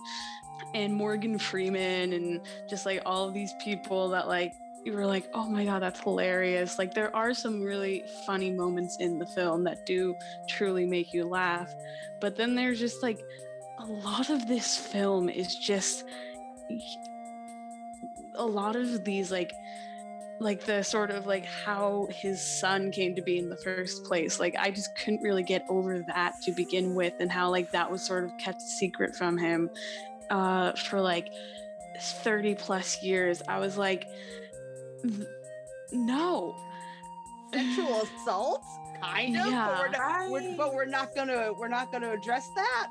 [0.76, 5.30] and Morgan Freeman and just like all of these people that like you were like,
[5.34, 6.80] oh my god, that's hilarious.
[6.80, 10.16] Like there are some really funny moments in the film that do
[10.48, 11.74] truly make you laugh.
[12.22, 13.20] But then there's just like
[13.80, 16.04] a lot of this film is just
[18.36, 19.54] a lot of these like
[20.40, 24.40] like the sort of like how his son came to be in the first place
[24.40, 27.90] like i just couldn't really get over that to begin with and how like that
[27.92, 29.70] was sort of kept secret from him
[30.30, 31.30] uh for like
[32.00, 34.49] 30 plus years i was like "Th-
[35.92, 36.56] no
[37.52, 38.64] Sexual assault,
[39.02, 39.48] kind of.
[39.48, 39.68] Yeah.
[39.68, 42.88] But, we're not, we're, but we're not gonna we're not gonna address that.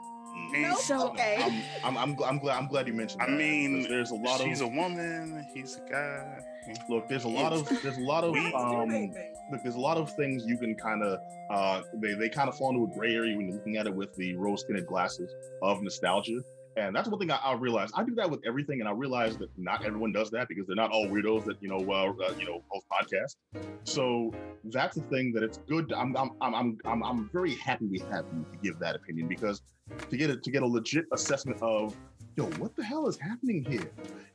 [0.53, 0.79] He's- Nope.
[0.79, 1.63] So- okay.
[1.85, 3.23] I'm, I'm, I'm, gl- I'm glad I'm glad you mentioned.
[3.23, 5.47] I mean, there's a lot she's of a woman.
[5.55, 6.41] He's a guy.
[6.89, 7.09] look.
[7.09, 9.13] There's a lot of there's a lot of um.
[9.53, 11.19] Look, there's a lot of things you can kind of
[11.51, 13.95] uh they, they kind of fall into a gray area when you're looking at it
[13.95, 16.41] with the rose tinted glasses of nostalgia.
[16.79, 17.91] And that's one thing I, I realize.
[17.95, 20.77] I do that with everything, and I realize that not everyone does that because they're
[20.77, 23.37] not all weirdos that you know, well, uh, you know, host podcasts.
[23.85, 24.33] So
[24.65, 25.93] that's the thing that it's good.
[25.93, 29.27] I'm, I'm, I'm, I'm, I'm, I'm very happy we have you to give that opinion
[29.27, 29.63] because
[30.09, 31.97] to get it to get a legit assessment of,
[32.37, 33.91] yo, what the hell is happening here,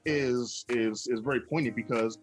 [0.05, 2.17] is is is very poignant because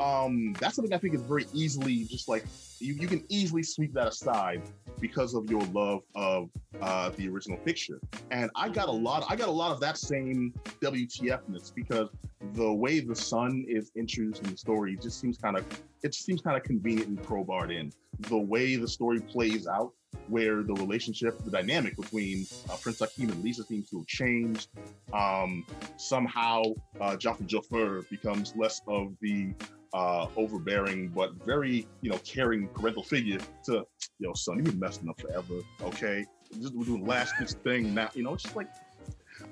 [0.00, 2.44] um that's something I think is very easily just like
[2.78, 4.62] you, you can easily sweep that aside
[5.00, 8.00] because of your love of uh the original picture.
[8.30, 12.08] And I got a lot I got a lot of that same WTFness because
[12.52, 15.64] the way the son is introduced in the story just seems kind of
[16.02, 17.92] it seems kind of convenient and crowbarred in.
[18.28, 19.92] The way the story plays out,
[20.28, 24.68] where the relationship, the dynamic between uh, Prince Hakeem and Lisa seems to have changed.
[25.12, 25.64] Um,
[25.96, 26.62] somehow,
[27.00, 29.52] uh, Jafar becomes less of the
[29.94, 33.86] uh, overbearing but very, you know, caring parental figure to,
[34.18, 36.24] yo, son, you've been messing up forever, okay?
[36.60, 38.68] Just we're doing last this thing now, you know, it's just like,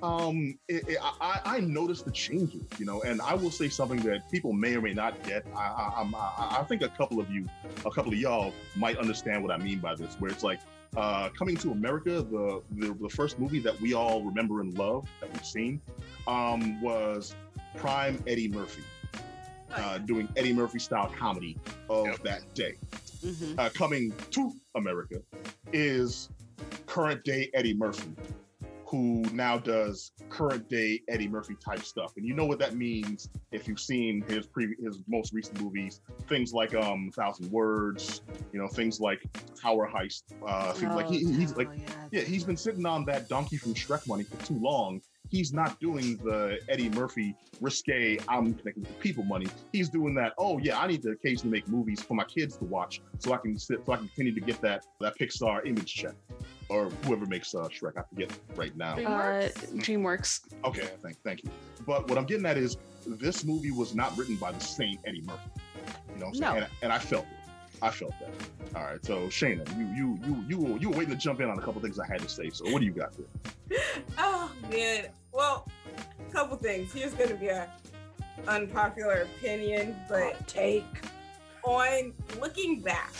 [0.04, 4.00] um, it, it, I, I noticed the changes, you know, and I will say something
[4.02, 5.46] that people may or may not get.
[5.56, 7.46] I, I, I'm- I, I think a couple of you,
[7.86, 10.60] a couple of y'all might understand what I mean by this, where it's like,
[10.96, 15.08] uh, coming to America, the, the the first movie that we all remember and love
[15.20, 15.80] that we've seen,
[16.28, 17.34] um, was
[17.76, 18.82] prime Eddie Murphy,
[19.72, 21.56] uh, doing Eddie Murphy style comedy
[21.90, 22.22] of Yep.
[22.22, 22.74] that day.
[23.24, 23.58] Mhm.
[23.58, 25.16] Uh, coming to America
[25.72, 26.28] is
[26.86, 28.12] current day Eddie Murphy,
[28.94, 32.12] who now does current day Eddie Murphy type stuff.
[32.16, 36.00] And you know what that means if you've seen his previous his most recent movies,
[36.28, 38.22] things like um Thousand Words,
[38.52, 39.20] you know, things like
[39.60, 42.08] Tower Heist, uh, things like he, he's like Oh, yes.
[42.12, 45.00] yeah, he's been sitting on that donkey from Shrek money for too long.
[45.30, 49.46] He's not doing the Eddie Murphy risque, I'm connected with people money.
[49.72, 52.64] He's doing that, oh yeah, I need to occasionally make movies for my kids to
[52.64, 55.92] watch so I can sit so I can continue to get that that Pixar image
[55.92, 56.14] check.
[56.68, 58.94] Or whoever makes uh, Shrek, I forget right now.
[58.94, 61.50] uh dreamworks Okay, thank thank you.
[61.86, 65.20] But what I'm getting at is this movie was not written by the same Eddie
[65.22, 65.40] Murphy.
[66.14, 66.40] You know what I'm saying?
[66.40, 66.56] No.
[66.60, 67.38] And, and I felt it.
[67.82, 68.30] I felt that.
[68.74, 71.50] All right, so Shayna, you you you you were, you were waiting to jump in
[71.50, 72.48] on a couple things I had to say.
[72.50, 73.78] So what do you got there?
[74.18, 75.06] Oh man.
[75.32, 75.68] Well,
[76.28, 76.92] a couple things.
[76.92, 77.68] Here's gonna be a
[78.48, 80.84] unpopular opinion, but take.
[81.64, 83.12] on looking back,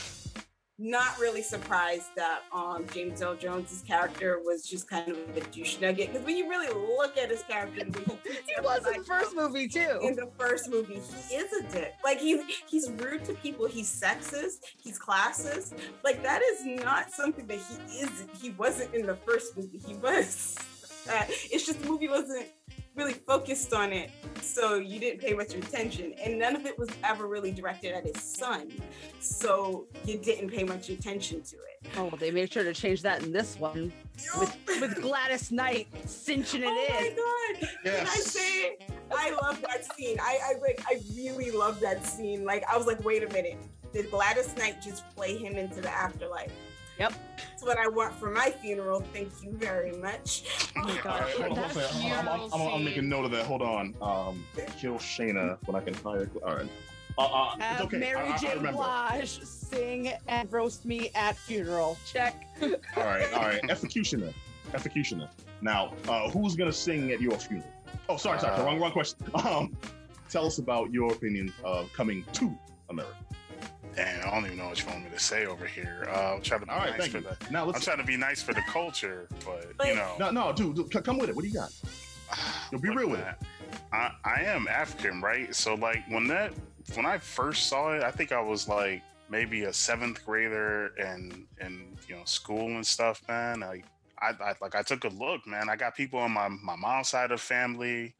[0.78, 5.80] not really surprised that um James Earl Jones's character was just kind of a douche
[5.80, 6.12] nugget.
[6.12, 7.84] Because when you really look at his character,
[8.24, 9.98] He was in the first movie too.
[10.02, 11.94] in the first movie, he is a dick.
[12.04, 13.66] Like he's he's rude to people.
[13.66, 14.58] He's sexist.
[14.82, 15.74] He's classist.
[16.02, 18.24] Like that is not something that he is.
[18.40, 19.80] He wasn't in the first movie.
[19.86, 20.56] He was.
[21.06, 22.46] Uh, it's just the movie wasn't
[22.97, 26.88] really focused on it, so you didn't pay much attention, and none of it was
[27.03, 28.70] ever really directed at his son,
[29.20, 31.90] so you didn't pay much attention to it.
[31.97, 33.92] Oh, they made sure to change that in this one
[34.38, 37.16] with, with Gladys Knight cinching it oh in.
[37.18, 37.70] Oh my god!
[37.84, 38.76] Can I say
[39.14, 40.18] I love that scene?
[40.20, 42.45] I, I like I really love that scene.
[42.45, 43.59] Like I was like, wait a minute,
[43.92, 46.53] did Gladys Knight just play him into the afterlife?
[46.99, 47.12] Yep.
[47.36, 49.01] That's what I want for my funeral.
[49.12, 50.45] Thank you very much.
[50.76, 53.09] oh my god right, hold on, that hold on, I'm, I'm, I'm, I'm, I'm making
[53.09, 53.47] note of that.
[53.47, 53.95] Hold on.
[54.01, 54.45] Um,
[54.78, 56.30] kill Shayna when I can hire.
[56.45, 56.68] All right.
[57.16, 57.99] Uh, uh, it's Have okay.
[57.99, 58.53] Mary I, I, J.
[58.53, 61.97] I Blige sing and roast me at funeral.
[62.07, 62.47] Check.
[62.62, 63.62] all right, all right.
[63.64, 64.32] Efocutioner.
[64.72, 65.28] Efocutioner.
[65.61, 67.70] Now, uh, who's gonna sing at your funeral?
[68.09, 68.61] Oh, sorry, sorry.
[68.61, 69.18] Uh, wrong, wrong question.
[69.34, 69.76] Um,
[70.28, 72.53] tell us about your opinion of coming to
[72.90, 73.14] America.
[73.97, 76.09] Damn, I don't even know what you want me to say over here.
[76.11, 77.24] Uh, I'm trying to be All right, nice for you.
[77.24, 77.51] the.
[77.53, 80.53] Now I'm trying to be nice for the culture, but, But- you know, No, no,
[80.53, 81.36] dude, dude, come with it.
[81.36, 81.70] What do you got?
[82.72, 83.34] Yo, be real with man,
[83.92, 85.55] I, I am African, right?
[85.55, 86.53] So like when that
[86.95, 91.47] when I first saw it, I think I was like maybe a seventh grader and
[91.61, 93.61] and you know school and stuff, man.
[93.61, 93.84] Like
[94.20, 95.68] I, I like I took a look, man.
[95.68, 98.14] I got people on my my mom's side of family.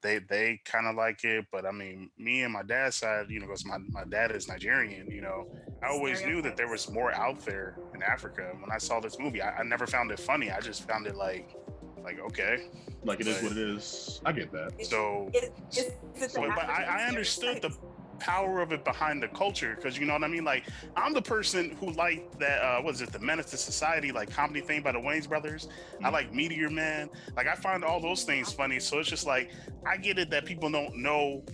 [0.00, 3.40] They they kind of like it, but I mean, me and my dad's side, you
[3.40, 5.48] know, because my, my dad is Nigerian, you know,
[5.82, 8.52] I always knew that there was more out there in Africa.
[8.60, 10.52] When I saw this movie, I, I never found it funny.
[10.52, 11.56] I just found it like
[12.04, 12.68] like okay.
[13.04, 14.20] Like it is what it is.
[14.24, 14.86] I get that.
[14.86, 15.78] So It, it's,
[16.14, 17.97] it's but, but I, I understood the stereotype.
[18.18, 20.44] Power of it behind the culture because you know what I mean.
[20.44, 20.64] Like
[20.96, 22.60] I'm the person who liked that.
[22.62, 23.12] Uh, what is it?
[23.12, 25.68] The Menace to Society, like comedy thing by the Wayans brothers.
[26.02, 26.12] I Mhm.
[26.12, 27.08] like Meteor Man.
[27.36, 28.80] Like I find all those things funny.
[28.80, 29.50] So it's just like
[29.86, 31.44] I get it that people don't know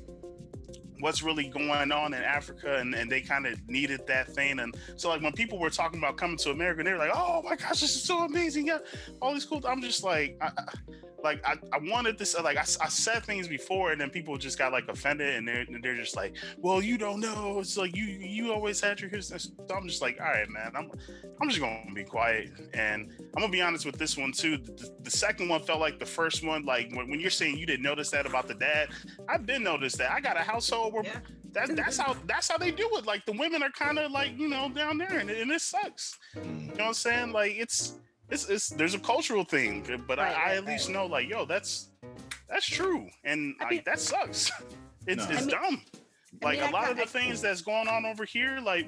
[1.01, 4.61] what's really going on in Africa and, and they kind of needed that thing.
[4.61, 7.43] And so like when people were talking about coming to America, they were like, oh
[7.43, 8.69] my gosh, this is so amazing.
[8.69, 8.79] Yeah,
[9.21, 9.61] all these cool.
[9.67, 10.75] I'm just like, I, I-
[11.25, 14.59] like I, I wanted this, like I, I said things before and then people just
[14.59, 17.59] got like offended and they're, and they're just like, well, you don't know.
[17.59, 19.39] It's like you, you always had your history.
[19.41, 20.91] So I'm just like, all right, man, I'm,
[21.41, 22.53] I'm just going to be quiet.
[22.75, 24.59] And I'm gonna be honest with this one too.
[24.59, 26.65] The, the second one felt like the first one.
[26.65, 28.91] Like when, when you're saying you didn't notice that about the dad,
[29.29, 30.13] I've been noticed that.
[30.13, 31.19] I got a household where Yeah.
[31.53, 33.07] that, that's how that's how they do it.
[33.07, 36.19] Like the women are kind of like you know down there, and, and it sucks.
[36.37, 37.33] You know what I'm saying?
[37.33, 37.95] Like it's
[38.31, 41.07] it's, it's there's a cultural thing, uh, but Right, I, I right, at least know
[41.07, 41.89] like yo, that's
[42.49, 44.51] that's true, and I like mean- that sucks.
[45.07, 45.35] It's No.
[45.35, 45.83] it's I mean- dumb.
[46.43, 48.59] I Like mean, a I lot of the kinda- things that's going on over here,
[48.63, 48.87] like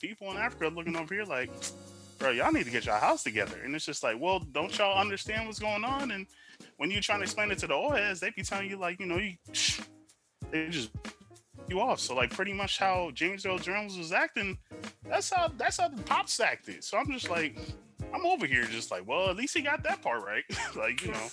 [0.00, 1.50] people in Africa looking over here like,
[2.18, 3.58] bro, y'all need to get your house together.
[3.62, 6.12] And it's just like, well, don't y'all understand what's going on?
[6.12, 6.26] And
[6.78, 8.98] when you're trying to explain it to the old heads, they be telling you like,
[9.00, 9.34] you know, you
[10.50, 10.90] they just
[11.68, 12.00] you off.
[12.00, 14.56] So like pretty much how James Earl Jones was acting,
[15.06, 16.82] that's how that's how the pops acted.
[16.84, 17.56] So I'm just like,
[18.12, 20.44] I'm over here just like, well, at least he got that part right.
[20.76, 21.28] like, you know,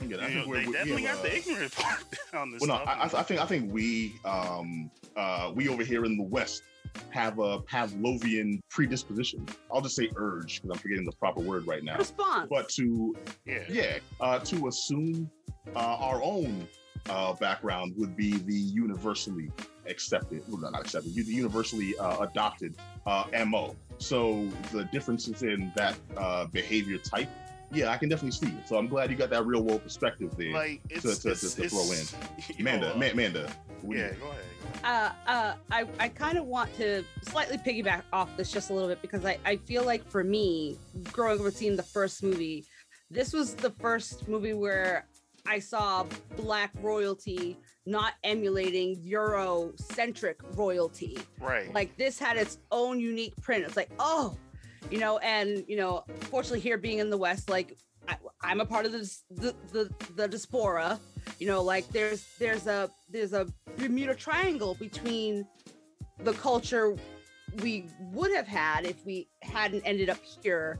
[0.00, 0.20] I get.
[0.20, 2.04] I you think know, we're, they we definitely have, got the ignorant part
[2.34, 3.14] on this Well, no, stuff.
[3.14, 6.62] I, I I think I think we um uh we over here in the West
[7.10, 9.46] have a Pavlovian predisposition.
[9.72, 11.96] I'll just say urge because I'm forgetting the proper word right now.
[11.98, 12.48] response.
[12.50, 13.16] But to
[13.46, 13.64] yeah.
[13.68, 15.30] yeah, uh, to assume
[15.74, 16.66] uh, our own
[17.08, 19.50] uh, background would be the universally
[19.86, 22.74] accepted, well, not accepted, universally uh, adopted
[23.06, 23.76] uh, MO.
[23.98, 27.28] So the differences in that uh, behavior type,
[27.72, 28.68] yeah, I can definitely see it.
[28.68, 30.52] So I'm glad you got that real world perspective there.
[30.52, 32.14] Like it's, to- to- it's, to throw it's-
[32.58, 33.52] you know, Amanda, uh, Ma- Amanda,
[33.82, 34.44] what do you- yeah, go ahead.
[34.84, 38.88] uh, uh, I, I kind of want to slightly piggyback off this just a little
[38.88, 40.76] bit because I, I feel like for me,
[41.12, 42.64] growing up and seeing the first movie,
[43.10, 45.06] this was the first movie where
[45.46, 51.18] I saw black royalty not emulating Eurocentric royalty.
[51.40, 51.72] Right.
[51.74, 53.64] Like this had its own unique print.
[53.64, 54.36] It's like, oh,
[54.90, 57.76] you know, and you know, fortunately here being in the West, like
[58.08, 61.00] I, I'm a part of this, the, the the diaspora.
[61.38, 65.46] You know, like there's there's a there's a Bermuda Triangle between
[66.22, 66.96] the culture
[67.62, 70.78] we would have had if we hadn't ended up here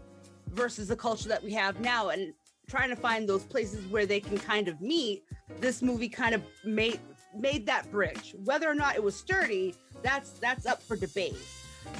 [0.49, 2.33] versus the culture that we have now and
[2.69, 5.25] trying to find those places where they can kind of meet
[5.61, 7.01] this movie kind of made
[7.35, 8.35] made that bridge.
[8.45, 11.37] Whether or not it was sturdy that's that's up for debate.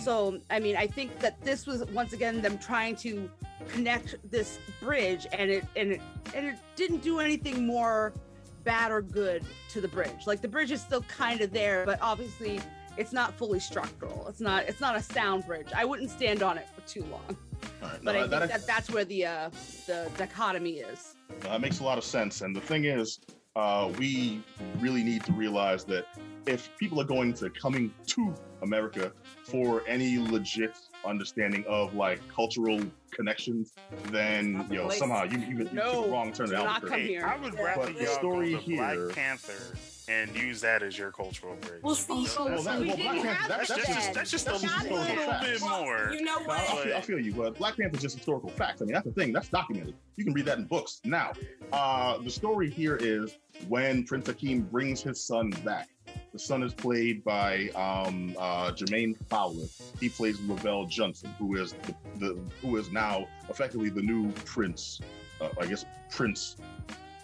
[0.01, 3.31] So i mean i think that this was once again them trying to
[3.69, 6.01] connect this bridge and it and it
[6.35, 8.13] and it didn't do anything more
[8.65, 10.27] bad or good to the bridge.
[10.27, 12.61] Like the bridge is still kind of there but obviously
[12.97, 14.27] it's not fully structural.
[14.29, 15.69] It's not it's not a sound bridge.
[15.75, 17.37] I wouldn't stand on it for too long
[17.83, 19.51] right, but no, i think that- that that's where the uh
[19.87, 22.43] the dichotomy is That makes a lot of sense.
[22.43, 23.19] And the thing is,
[23.57, 24.43] uh, we
[24.81, 26.05] really need to realize that
[26.47, 29.13] if people are going to coming to America
[29.45, 33.73] for any legit understanding of like cultural connections,
[34.11, 34.99] then Not the you know place.
[34.99, 37.01] somehow you you, you took No, a wrong turn do of not Albuquerque.
[37.03, 37.27] come here.
[37.27, 37.63] I would Yeah.
[37.63, 39.77] rather But the story here- Black Panther
[40.09, 41.83] and use that as your cultural bridge.
[41.83, 43.87] Well, see, Also, Well, that, We well, didn't Black have Panther, that's, the that's that's
[43.87, 45.61] just just that's just a little historical bit facts.
[45.61, 46.13] more.
[46.13, 46.61] you know what?
[46.61, 48.83] I, feel, I feel you, but Black Panther's just historical facts.
[48.83, 49.33] I mean, that's the thing.
[49.33, 49.95] That's documented.
[50.17, 51.01] You can read that in books.
[51.05, 51.33] Now,
[51.73, 53.39] uh, the story here is
[53.69, 55.89] when Prince Hakeem brings his son back.
[56.33, 59.65] The son is played by um, uh, Jermaine Fowler.
[60.01, 65.01] He plays Lavelle Johnson, who is the, the who is now effectively the new prince.
[65.41, 66.57] Uh, I guess prince,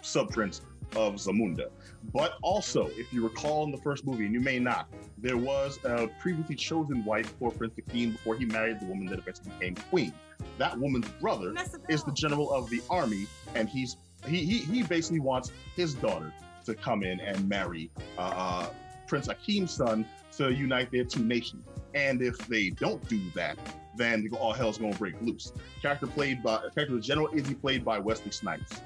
[0.01, 0.61] sub prince
[0.95, 1.69] of Zamunda.
[2.13, 4.87] But also, if you recall in the first movie, and you may not,
[5.17, 9.19] there was a previously chosen wife for Prince Hakeem before he married the woman that
[9.19, 10.13] eventually became queen.
[10.57, 11.53] That woman's brother
[11.89, 16.33] is the general of the army, and he's he he, he basically wants his daughter
[16.65, 18.69] to come in and marry uh, uh,
[19.07, 20.05] Prince Akeem's son
[20.37, 21.65] to unite their two nations.
[21.95, 23.57] And if they don't do that,
[23.95, 25.51] then all hell's gonna break loose.
[25.81, 28.81] Character played by character of General Izzy played by Wesley Snipes.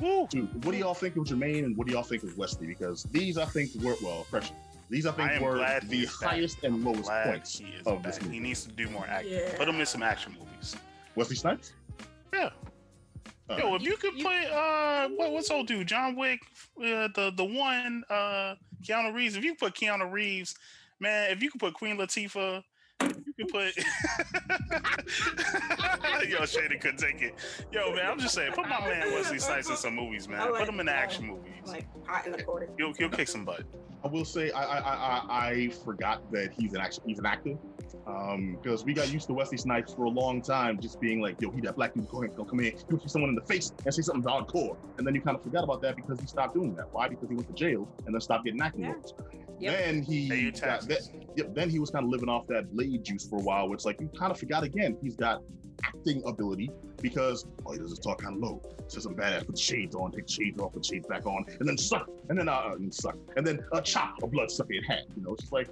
[0.00, 0.26] Woo.
[0.28, 2.66] Dude, what do y'all think of Jermaine and what do y'all think of Wesley?
[2.66, 4.54] Because these I think were well, pressure.
[4.90, 6.30] These I think I were glad the he's back.
[6.30, 8.12] highest and lowest points of back.
[8.12, 8.34] this movie.
[8.34, 9.32] He needs to do more acting.
[9.32, 9.56] Yeah.
[9.56, 10.76] Put him in some action movies.
[11.16, 11.72] Wesley Snipes?
[12.32, 12.50] Yeah.
[13.48, 15.86] Uh, Yo, if you could you- put uh, what, what's old dude?
[15.86, 16.40] John Wick,
[16.78, 19.36] uh, the the one, uh, Keanu Reeves.
[19.36, 20.54] If you put Keanu Reeves,
[21.00, 22.62] man, if you could put Queen Latifah,
[23.36, 23.76] you could put.
[26.28, 27.34] Yo, Shady couldn't take it.
[27.72, 30.50] Yo, man, I'm just saying, put my man Wesley Snipes in some movies, man.
[30.52, 30.96] like Put him in that.
[30.96, 31.52] action movies.
[31.66, 32.68] Like hot in the corner.
[32.78, 33.62] He'll he'll kick some butt.
[34.04, 34.94] I will say I I, I,
[35.28, 37.56] I- I forgot that he's an action he's an actor.
[38.06, 41.40] Um, because we got used to Wesley Snipes for a long time, just being like,
[41.40, 43.40] "Yo, he that black dude, go ahead, go come in, he'll shoot someone in the
[43.42, 46.26] face and say something hardcore," and then you kind of forgot about that because he
[46.26, 46.88] stopped doing that.
[46.92, 47.08] Why?
[47.08, 48.92] Because he went to jail and then stopped getting acting Yeah.
[48.92, 49.14] roles.
[49.60, 49.78] Yep.
[49.78, 51.08] Then he Pay got that.
[51.36, 51.54] Yep.
[51.54, 54.00] Then he was kind of living off that blade juice for a while, which like
[54.00, 54.96] you kind of forgot again.
[55.02, 55.42] He's got
[55.84, 58.62] acting ability because oh, he doesn't talk kind of low.
[58.88, 59.46] Says I'm badass.
[59.46, 61.78] Put the shades on, take the shades off, put the shades back on, and then
[61.78, 65.06] suck, and then uh, and suck, and then uh, chop a blood sucker in hand.
[65.16, 65.68] You know, it's just like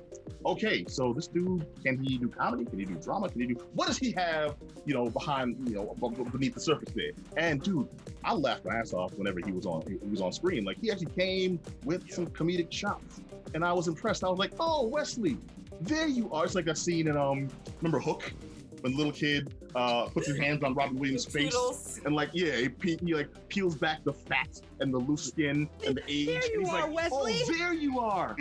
[0.46, 2.64] okay, so this dude can he do comedy?
[2.64, 3.28] Can he do drama?
[3.28, 4.56] Can he do what does he have?
[4.84, 7.12] You know, behind you know b- b- beneath the surface there.
[7.36, 7.88] And dude,
[8.24, 10.64] I laughed my ass off whenever he was on he was on screen.
[10.64, 13.20] Like he actually came with some comedic chops,
[13.54, 14.24] and I was impressed.
[14.24, 15.38] I was like, oh Wesley,
[15.80, 16.44] there you are.
[16.44, 17.48] It's like that scene in um
[17.80, 18.32] remember Hook
[18.80, 21.52] when the little kid uh puts his hands on Robin Williams' face.
[21.52, 22.00] Toodles.
[22.04, 25.68] And like, yeah, he, pe- he like peels back the fat and the loose skin
[25.86, 26.26] and the age.
[26.26, 27.40] There you He's are, like, Wesley.
[27.44, 28.36] Oh, there you are.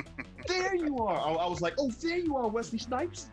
[0.48, 1.18] there you are.
[1.18, 3.28] I, I was like, oh, there you are, Wesley Snipes.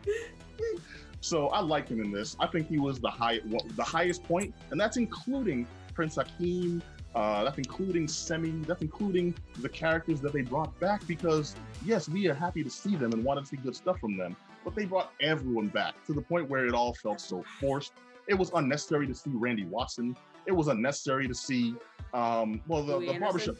[1.21, 2.35] so I like him in this.
[2.39, 3.39] I think he was the high,
[3.75, 6.81] the highest point, and that's including Prince Hakeem.
[7.15, 8.65] Uh, that's including Semmi.
[8.65, 11.55] That's including the characters that they brought back because
[11.85, 14.35] yes, we are happy to see them and wanted to see good stuff from them.
[14.63, 17.93] But they brought everyone back to the point where it all felt so forced.
[18.27, 20.15] It was unnecessary to see Randy Watson.
[20.45, 21.75] It was unnecessary to see,
[22.13, 23.55] um, well, the, Louie the barbershop.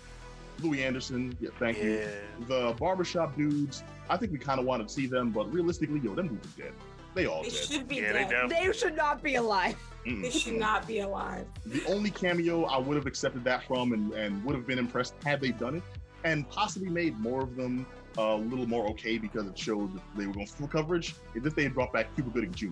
[0.62, 1.36] Louie Anderson.
[1.40, 2.06] Yeah, thank you.
[2.48, 3.84] The barbershop dudes.
[4.10, 6.64] I think we kind of wanted to see them, but realistically, yo, them dudes are
[6.64, 6.74] dead.
[7.20, 7.58] They all They dead.
[7.58, 8.48] should be Yeah, they dead.
[8.50, 8.56] do.
[8.56, 9.76] They should not be alive.
[10.06, 10.22] Mm.
[10.24, 11.46] They should not be alive.
[11.66, 15.16] The only cameo I would have accepted that from and, and would have been impressed
[15.26, 15.84] had they done it,
[16.24, 17.86] and possibly made more of them
[18.18, 21.14] a little more okay because it showed that they were going full coverage.
[21.36, 22.68] Is if they had brought back Cuba Gooding Jr.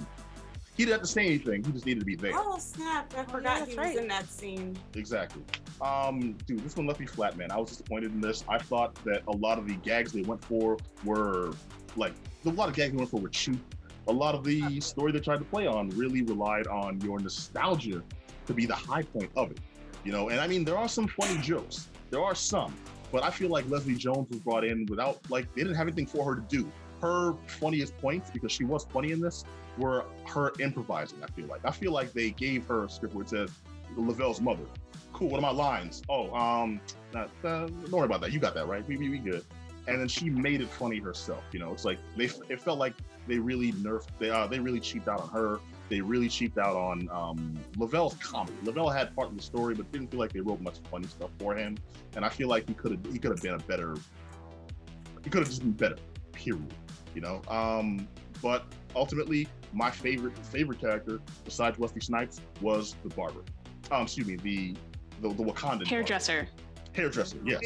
[0.78, 1.64] He didn't have to say anything.
[1.66, 2.32] He just needed to be there.
[2.36, 3.14] Oh snap!
[3.18, 3.88] I forgot that's he right.
[3.96, 4.78] was in that scene.
[4.96, 5.44] Exactly.
[5.82, 7.52] Um, dude, this one left me flat, man.
[7.52, 8.46] I was disappointed in this.
[8.48, 11.52] I thought that a lot of the gags they went for were
[11.98, 12.14] like
[12.46, 13.60] a lot of gags they went for were cheap.
[14.08, 18.02] A lot of the story they tried to play on really relied on your nostalgia
[18.46, 19.60] to be the high point of it.
[20.04, 21.90] You know, and I mean there are some funny jokes.
[22.10, 22.74] There are some,
[23.12, 26.06] but I feel like Leslie Jones was brought in without like they didn't have anything
[26.06, 26.72] for her to do.
[27.02, 29.44] Her funniest points, because she was funny in this,
[29.78, 31.24] were her improvising.
[31.24, 33.52] I feel like I feel like they gave her a script where it says
[33.96, 34.64] Lavelle's mother.
[35.14, 35.30] Cool.
[35.30, 36.04] What are my lines?
[36.10, 36.80] Oh, um,
[37.16, 38.32] uh, uh, don't worry about that.
[38.32, 38.88] You got that right.
[38.88, 39.44] We, we, we good.
[39.88, 41.44] And then she made it funny herself.
[41.52, 42.26] You know, it's like they.
[42.50, 42.94] It felt like
[43.28, 44.08] they really nerfed.
[44.20, 45.60] They uh, they really cheaped out on her.
[45.90, 48.58] They really cheaped out on um, Lavelle's comedy.
[48.64, 51.30] Lavelle had part of the story, but didn't feel like they wrote much funny stuff
[51.40, 51.78] for him.
[52.16, 53.96] And I feel like he could have he could have been a better.
[55.24, 55.98] He could have just been better.
[56.34, 56.74] Period.
[57.16, 57.42] You know.
[57.48, 58.08] Um,
[58.42, 58.66] but
[58.96, 63.42] ultimately, my favorite favorite character besides Wesley Snipes was the barber.
[63.92, 64.76] Um, excuse me, the
[65.22, 65.86] the, the Wakandan barber.
[65.86, 66.48] Hairdresser.
[66.94, 67.62] Hairdresser, yes.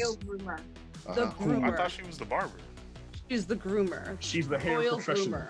[1.06, 1.14] Real rumor.
[1.14, 1.44] The Uh-huh.
[1.44, 2.52] Who- I thought she was the barber.
[3.30, 4.16] She's the groomer.
[4.20, 5.40] She's the hair Royal professional.
[5.40, 5.48] groomer.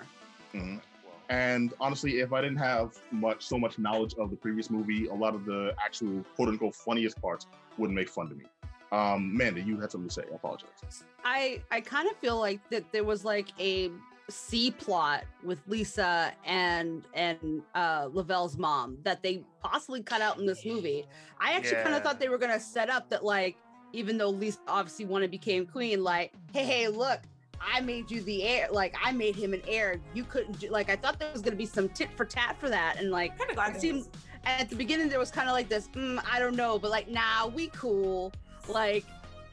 [0.53, 0.81] Mhm.
[1.29, 5.13] And honestly, if I didn't have much, so much knowledge of the previous movie, a
[5.13, 7.47] lot of the actual quote unquote funniest parts
[7.77, 8.45] wouldn't make fun to me.
[8.91, 10.23] Um, Amanda, you had something to say.
[10.31, 11.03] I apologize.
[11.25, 13.89] I I kind of feel like that there was like a
[14.29, 20.45] C plot with Lisa and and uh Lavelle's mom that they possibly cut out in
[20.45, 21.05] this movie.
[21.39, 23.57] I actually kind of thought they were gonna set up that like
[23.93, 27.19] even though Lisa obviously wanted to became queen, like hey hey look.
[27.65, 30.01] I made you the heir, like I made him an heir.
[30.13, 32.67] You couldn't do like I thought there was gonna be some tit for tat for
[32.67, 34.07] that, and like Kind of glad it there seemed
[34.45, 37.07] at the beginning there was kind of like this mm, i don't know but like
[37.07, 38.31] nah we cool
[38.67, 39.05] like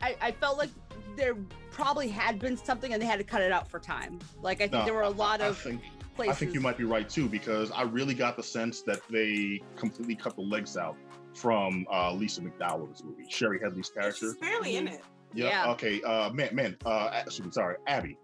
[0.03, 0.71] I, I felt like
[1.17, 1.37] there
[1.71, 4.67] probably had been something and they had to cut it out for time like i
[4.67, 5.81] think No, there were a lot I of think
[6.17, 9.01] places I think you might be right too, because I really got the sense that
[9.09, 10.97] they completely cut the legs out
[11.35, 13.25] from uh, Lisa McDowell in this movie.
[13.29, 14.27] Shari Headley's character.
[14.31, 15.01] She's barely in it.
[15.35, 15.47] Yeah.
[15.47, 15.73] Yeah.
[15.73, 16.03] Okay.
[16.03, 16.77] Uh, man, man.
[16.85, 17.53] Uh, excuse me.
[17.53, 18.17] Sorry, Abby.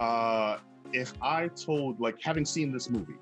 [0.00, 0.58] Uh,
[0.92, 3.16] if I told, like, having seen this movie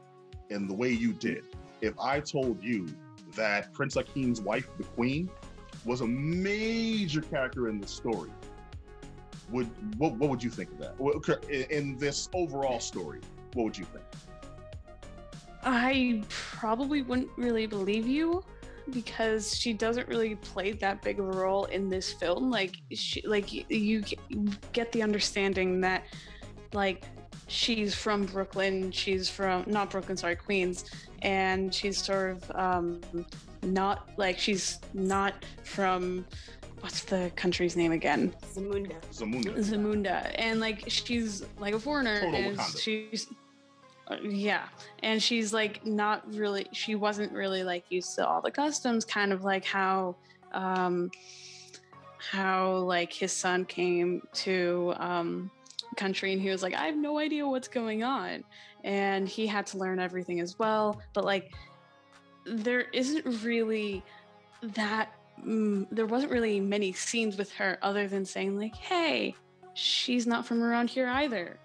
[0.51, 1.45] and the way you did,
[1.80, 2.87] if I told you
[3.35, 5.30] that Prince Akeem's wife, the Queen,
[5.85, 8.30] was a major character in the story,
[9.51, 9.68] would
[9.99, 11.41] what, what would you think of that?
[11.49, 13.20] In, in this overall story,
[13.55, 14.05] what would you think?
[15.64, 18.45] I probably wouldn't really believe you
[18.91, 22.51] because she doesn't really play that big of a role in this film.
[22.51, 24.05] Like she, like you you
[24.72, 26.05] get the understanding that
[26.72, 27.05] like
[27.49, 30.85] she's from Brooklyn, she's from not Brooklyn, sorry, Queens,
[31.22, 33.01] and she's sort of um
[33.62, 36.24] not like she's not from
[36.80, 38.35] what's the country's name again?
[38.55, 38.95] Zamunda.
[39.12, 39.55] Zamunda.
[39.59, 42.80] Zamunda, and like she's like a foreigner, Total and Wakanda.
[42.83, 43.28] she's
[44.23, 44.65] yeah,
[45.03, 46.67] and she's like not really.
[46.73, 50.17] She wasn't really like used to all the customs, kind of like how
[50.53, 51.11] um
[52.19, 55.51] how like his son came to um
[55.97, 58.43] country and he was like i have no idea what's going on
[58.85, 61.53] and he had to learn everything as well but like
[62.47, 64.03] there isn't really
[64.63, 65.11] that
[65.45, 69.35] mm, there wasn't really many scenes with her other than saying like hey
[69.75, 71.59] she's not from around here either.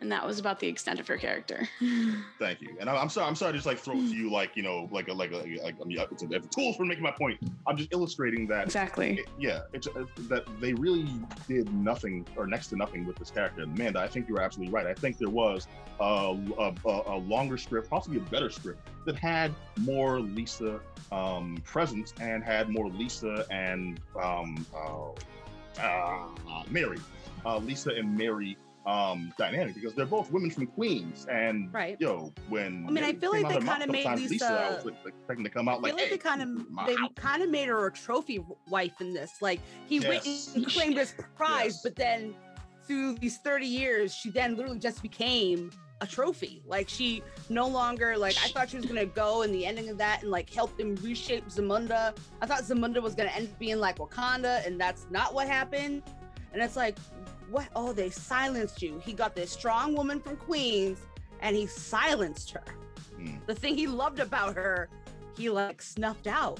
[0.00, 1.68] And that was about the extent of her character
[2.38, 2.76] Thank you.
[2.80, 3.26] And I- I'm sorry.
[3.26, 5.32] I'm sorry to just like throw it to you, like you know, like a like
[5.32, 7.38] a like, I mean, it's a, it's a tool for making my point.
[7.66, 11.08] I'm just illustrating that exactly it- yeah, it's uh, that they really
[11.48, 13.62] did nothing or next to nothing with this character.
[13.62, 14.86] Amanda, I think you're absolutely right.
[14.86, 15.66] I think there was
[16.00, 16.04] a,
[16.58, 20.80] a, a, a longer script, possibly a better script, that had more Lisa
[21.12, 26.28] um, presence and had more Lisa and um, uh, uh,
[26.70, 26.98] Mary,
[27.44, 28.56] uh, Lisa and Mary
[28.86, 31.96] um dynamic because they're both women from Queens and Right.
[31.98, 34.94] yo when I mean, I feel like they kinda made times, Lisa, I was like,
[35.04, 37.42] like, expecting to come out I like feel like hey, they kind of they kind
[37.42, 39.42] of made her a trophy wife in this.
[39.42, 40.52] Like he went Yes.
[40.54, 41.82] and claimed his prize, Yes.
[41.82, 42.34] but then
[42.86, 46.62] through these 30 years, she then literally just became a trophy.
[46.64, 49.98] Like she no longer like I thought she was gonna go in the ending of
[49.98, 52.16] that and like help them reshape Zamunda.
[52.40, 56.04] I thought Zamunda was gonna end up being like Wakanda, and that's not what happened.
[56.52, 56.96] And it's like,
[57.50, 57.68] what?
[57.74, 59.00] Oh, they silenced you.
[59.04, 60.98] He got this strong woman from Queens,
[61.40, 62.64] and he silenced her.
[63.16, 63.36] Hmm.
[63.46, 64.88] The thing he loved about her,
[65.36, 66.58] he like snuffed out.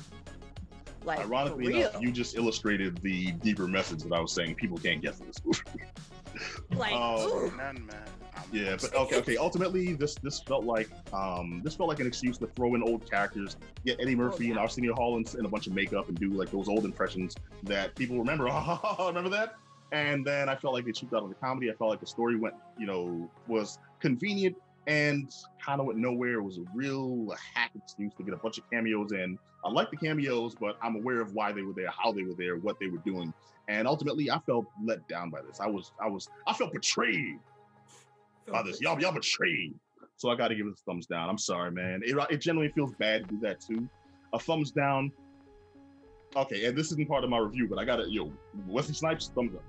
[1.04, 5.00] Like Ironically enough, you just illustrated the deeper message that I was saying people can't
[5.00, 5.84] get from this movie.
[6.76, 7.46] like Oh.
[7.46, 7.56] ooh.
[7.56, 8.02] None, man.
[8.52, 9.36] Yeah, but okay, okay.
[9.36, 13.08] Ultimately, this this felt like um this felt like an excuse to throw in old
[13.10, 16.30] characters, get Eddie Murphy and Arsenio Hall in, in a bunch of makeup and do
[16.30, 18.48] like those old impressions that people remember.
[18.50, 19.56] Oh, remember that?
[19.92, 21.70] And then I felt like they cheaped out on the comedy.
[21.70, 24.56] I felt like the story went, you know, was convenient
[24.86, 25.32] and
[25.64, 26.34] kind of went nowhere.
[26.34, 29.38] It was a real hack excuse to get a bunch of cameos in.
[29.64, 32.34] I like the cameos, but I'm aware of why they were there, how they were
[32.34, 33.32] there, what they were doing.
[33.68, 35.60] And ultimately, I felt let down by this.
[35.60, 37.38] I was, I was, I felt betrayed
[38.50, 38.80] by this.
[38.80, 39.74] Y'all, y'all betrayed.
[40.16, 41.28] So I got to give it a thumbs down.
[41.28, 42.00] I'm sorry, man.
[42.04, 43.88] It, it generally feels bad to do that too.
[44.32, 45.12] A thumbs down.
[46.36, 48.32] Okay, and this isn't part of my review, but I got to yo
[48.66, 49.62] Wesley Snipes thumbs up.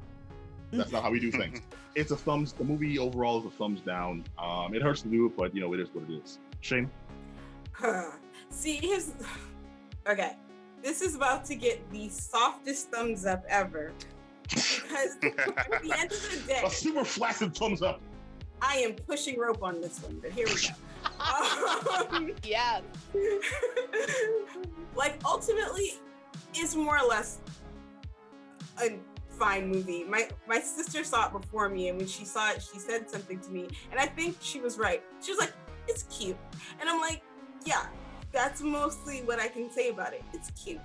[0.71, 1.61] That's not how we do things.
[1.95, 2.53] It's a thumbs.
[2.53, 4.23] The movie overall is a thumbs down.
[4.37, 6.37] Um, it hurts to do it, but you know it is what it is.
[6.61, 6.91] Shane.
[8.51, 9.13] See, here's
[10.07, 10.35] okay.
[10.83, 13.93] This is about to get the softest thumbs up ever.
[14.43, 17.99] Because at the end of the day, A super flaccid thumbs up.
[18.61, 20.67] I am pushing rope on this one, but here we go.
[22.11, 22.81] Um, yeah.
[24.95, 25.93] like ultimately
[26.53, 27.39] it's more or less
[28.83, 28.99] a
[29.37, 30.03] fine movie.
[30.03, 33.39] My my sister saw it before me and when she saw it she said something
[33.39, 35.03] to me and i think she was right.
[35.21, 35.53] She was like
[35.87, 36.37] it's cute.
[36.79, 37.21] And i'm like
[37.65, 37.85] yeah
[38.31, 40.23] that's mostly what i can say about it.
[40.33, 40.81] It's cute.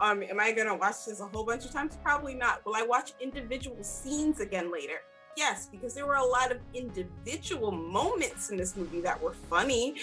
[0.00, 1.98] Um am i gonna watch this a whole bunch of times?
[2.02, 2.64] Probably not.
[2.64, 5.00] Will i watch individual scenes again later?
[5.36, 9.96] Yes because there were a lot of individual moments in this movie that were funny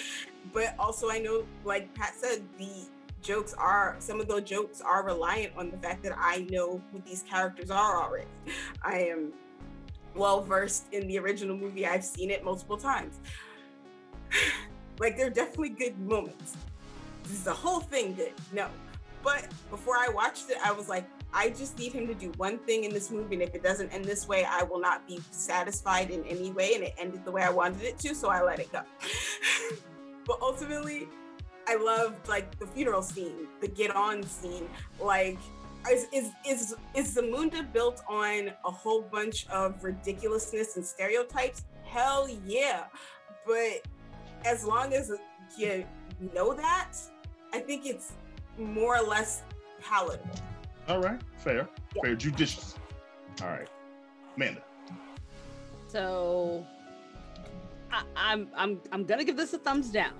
[0.52, 2.86] but also I know, like Pat said, the
[3.24, 7.02] jokes are some of those jokes are reliant on the fact that I know who
[7.04, 8.28] these characters are already.
[8.82, 9.32] I am
[10.14, 11.86] well versed in the original movie.
[11.86, 13.18] I've seen it multiple times.
[15.00, 16.56] like there are definitely good moments.
[17.24, 18.34] Is the whole thing good?
[18.52, 18.68] No.
[19.24, 22.58] But before I watched it, I was like, I just need him to do one
[22.58, 25.18] thing in this movie, and if it doesn't end this way, I will not be
[25.30, 26.74] satisfied in any way.
[26.74, 28.82] And it ended the way I wanted it to, so I let it go.
[30.26, 31.08] but ultimately
[31.68, 34.68] i loved like the funeral scene the get on scene
[35.00, 35.38] like
[35.90, 42.28] is is is, is zamunda built on a whole bunch of ridiculousness and stereotypes hell
[42.46, 42.84] yeah
[43.46, 43.82] but
[44.44, 45.12] as long as
[45.58, 45.84] you
[46.32, 46.92] know that
[47.52, 48.12] i think it's
[48.58, 49.42] more or less
[49.80, 50.38] palatable
[50.88, 52.02] All right, fair, Yeah.
[52.02, 52.76] fair, judicious.
[53.42, 53.68] All right,
[54.36, 54.62] Amanda.
[55.88, 56.64] So
[57.90, 60.12] I, I'm I'm I'm gonna give this a thumbs down.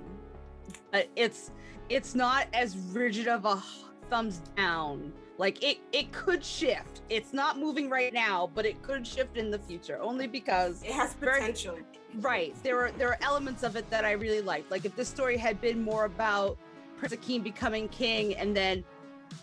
[0.95, 1.51] Uh, it's
[1.90, 3.61] it's not as rigid of a
[4.09, 7.01] thumbs down Like it it could shift.
[7.11, 10.92] It's not moving right now, but it could shift in the future only because It
[10.92, 11.76] has Very- potential.
[12.20, 14.70] right there are there are elements of it that I really liked.
[14.70, 16.57] Like if this story had been more about
[16.97, 18.84] Prince Akeem becoming king and then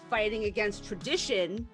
[0.09, 1.67] fighting against tradition,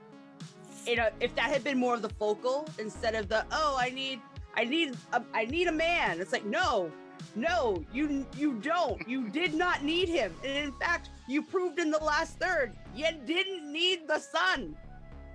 [0.87, 3.89] you know, if that had been more of the focal instead of the oh I
[3.91, 4.19] need
[4.55, 6.19] I need a, I need a man.
[6.19, 6.91] It's like no,
[7.35, 9.07] no, you you don't.
[9.07, 13.05] You did not need him, and in fact, you proved in the last third you
[13.25, 14.75] didn't need the son.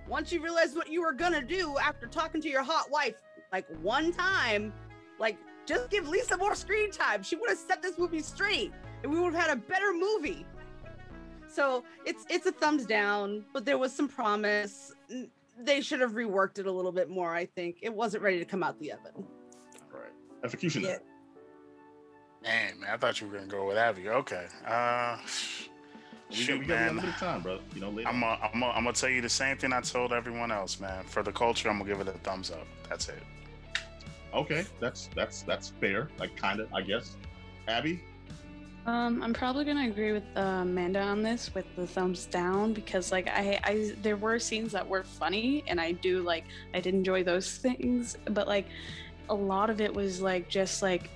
[0.07, 3.15] Once you realized what you were gonna do after talking to your hot wife
[3.51, 4.73] like one time,
[5.19, 7.23] like just give Lisa more screen time.
[7.23, 10.45] She would have set this movie straight, and we would have had a better movie.
[11.47, 14.91] So it's it's a thumbs down, but there was some promise.
[15.57, 17.33] They should have reworked it a little bit more.
[17.33, 19.25] I think it wasn't ready to come out the oven.
[19.91, 20.11] Right.
[20.43, 20.81] Execution.
[20.81, 20.97] Yeah.
[22.43, 24.09] Man, man, I thought you were gonna go with Abby.
[24.09, 24.47] Okay.
[24.67, 25.17] Uh,
[26.29, 26.95] We, shoot, got, we got a man.
[26.97, 27.61] limited time, brother.
[27.75, 28.09] You know, later.
[28.09, 30.79] I'm gonna I'm gonna I'm gonna tell you the same thing I told everyone else,
[30.79, 31.03] man.
[31.05, 32.65] For the culture, I'm gonna give it a thumbs up.
[32.89, 33.21] That's it.
[34.33, 36.09] okay, that's that's that's fair.
[36.19, 37.15] Like, kind of, I guess.
[37.67, 38.03] Abby.
[38.85, 43.13] Um, I'm probably gonna agree with uh, Amanda on this with the thumbs down because
[43.13, 46.93] like I, I there were scenes that were funny and I do like I did
[46.93, 48.65] enjoy those things, but like
[49.29, 51.09] a lot of it was like just like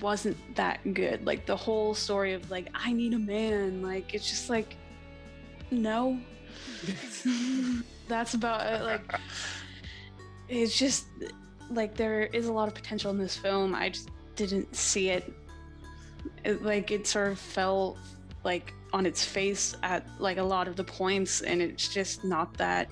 [0.00, 1.24] wasn't that good.
[1.24, 4.76] Like the whole story of like I need a man, like it's just like
[5.70, 6.18] no.
[8.08, 8.84] That's about it.
[8.84, 9.20] Like
[10.48, 11.06] it's just
[11.70, 13.74] like there is a lot of potential in this film.
[13.74, 15.32] I just didn't see it.
[16.44, 16.62] it.
[16.62, 17.96] Like it sort of fell
[18.44, 22.54] like on its face at like a lot of the points, and it's just not
[22.58, 22.88] that.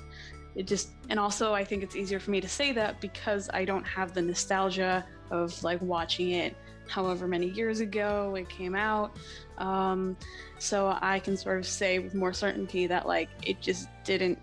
[0.55, 3.65] It just and also I think it's easier for me to say that because I
[3.65, 6.57] don't have the nostalgia of like watching it
[6.91, 9.17] however many years ago it came out.
[9.59, 10.17] Um,
[10.59, 14.39] so I can sort of say with more certainty that like it just didn't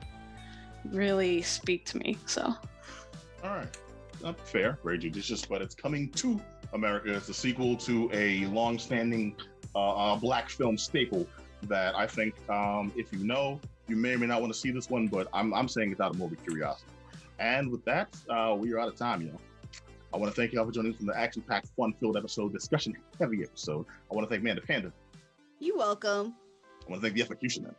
[0.91, 2.17] really speak to me.
[2.25, 2.43] So
[3.43, 3.77] All right.
[4.23, 6.41] Uh, fair, very judicious, but it's coming to
[6.73, 7.13] America.
[7.13, 9.35] It's a sequel to a long-standing
[9.75, 11.27] uh, uh, black film staple
[11.63, 14.71] that I think, um, if you know, you may or may not want to see
[14.71, 16.89] this one, but I'm, I'm saying it's out of morbid curiosity.
[17.39, 19.39] And with that, uh, we are out of time, you know.
[20.13, 23.85] I want to thank y'all for joining us from the action-packed, fun-filled episode, discussion-heavy episode.
[24.11, 24.91] I want to thank Amanda Panda.
[25.59, 26.33] You're welcome.
[26.85, 27.73] I want to thank the Efocutioner.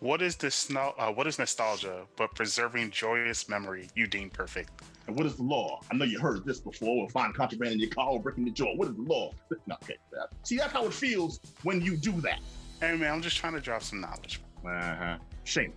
[0.00, 0.70] What is this?
[0.70, 4.70] no- Uh, what is nostalgia, but preserving joyous memory you deem perfect?
[5.08, 5.80] And what is the law?
[5.90, 6.96] I know you heard this before.
[6.96, 8.74] We'll find contraband in your car or breaking the jaw.
[8.76, 9.32] What is the law?
[9.66, 9.96] No, okay.
[10.12, 12.38] that- See, that's how it feels when you do that.
[12.80, 14.40] Hey man, I'm just trying to drop some knowledge.
[14.64, 15.16] Uh-huh.
[15.42, 15.72] Shame.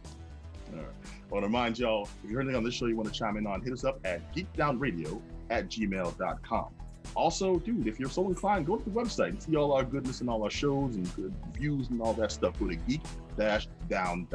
[0.74, 0.86] All right.
[0.86, 3.18] I want to remind y'all, if you heard anything on this show you want to
[3.18, 5.20] chime in on, hit us up at geekdownradio
[5.52, 6.74] at gmail.com.
[7.16, 10.22] Also, dude, if you're so inclined, go to the website and see all our goodness
[10.22, 12.58] and all our shows and good reviews and all that stuff.
[12.58, 14.30] Go to geek-down.com.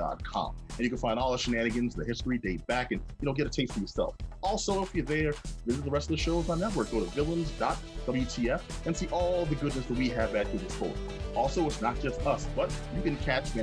[0.70, 3.46] And you can find all the shenanigans, the history, date back, and you know, get
[3.46, 4.14] a taste for yourself.
[4.42, 5.32] Also, if you're there,
[5.64, 6.90] visit the rest of the shows on network.
[6.90, 10.96] Go to villains.wtf and see all the goodness that we have at your disposal.
[11.34, 13.62] Also, it's not just us, but you can catch me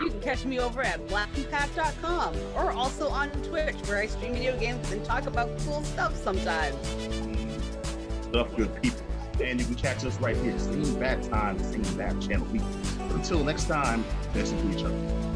[0.00, 4.58] You can catch me over at blackcompat.com or also on Twitch where I stream video
[4.58, 6.76] games and talk about cool stuff sometimes.
[6.76, 8.30] Mm-hmm.
[8.30, 9.00] stuff good people.
[9.42, 12.62] And you can catch us right here, same bad time, same bad channel week.
[12.98, 14.04] But until next time,
[14.34, 15.29] listen to each other.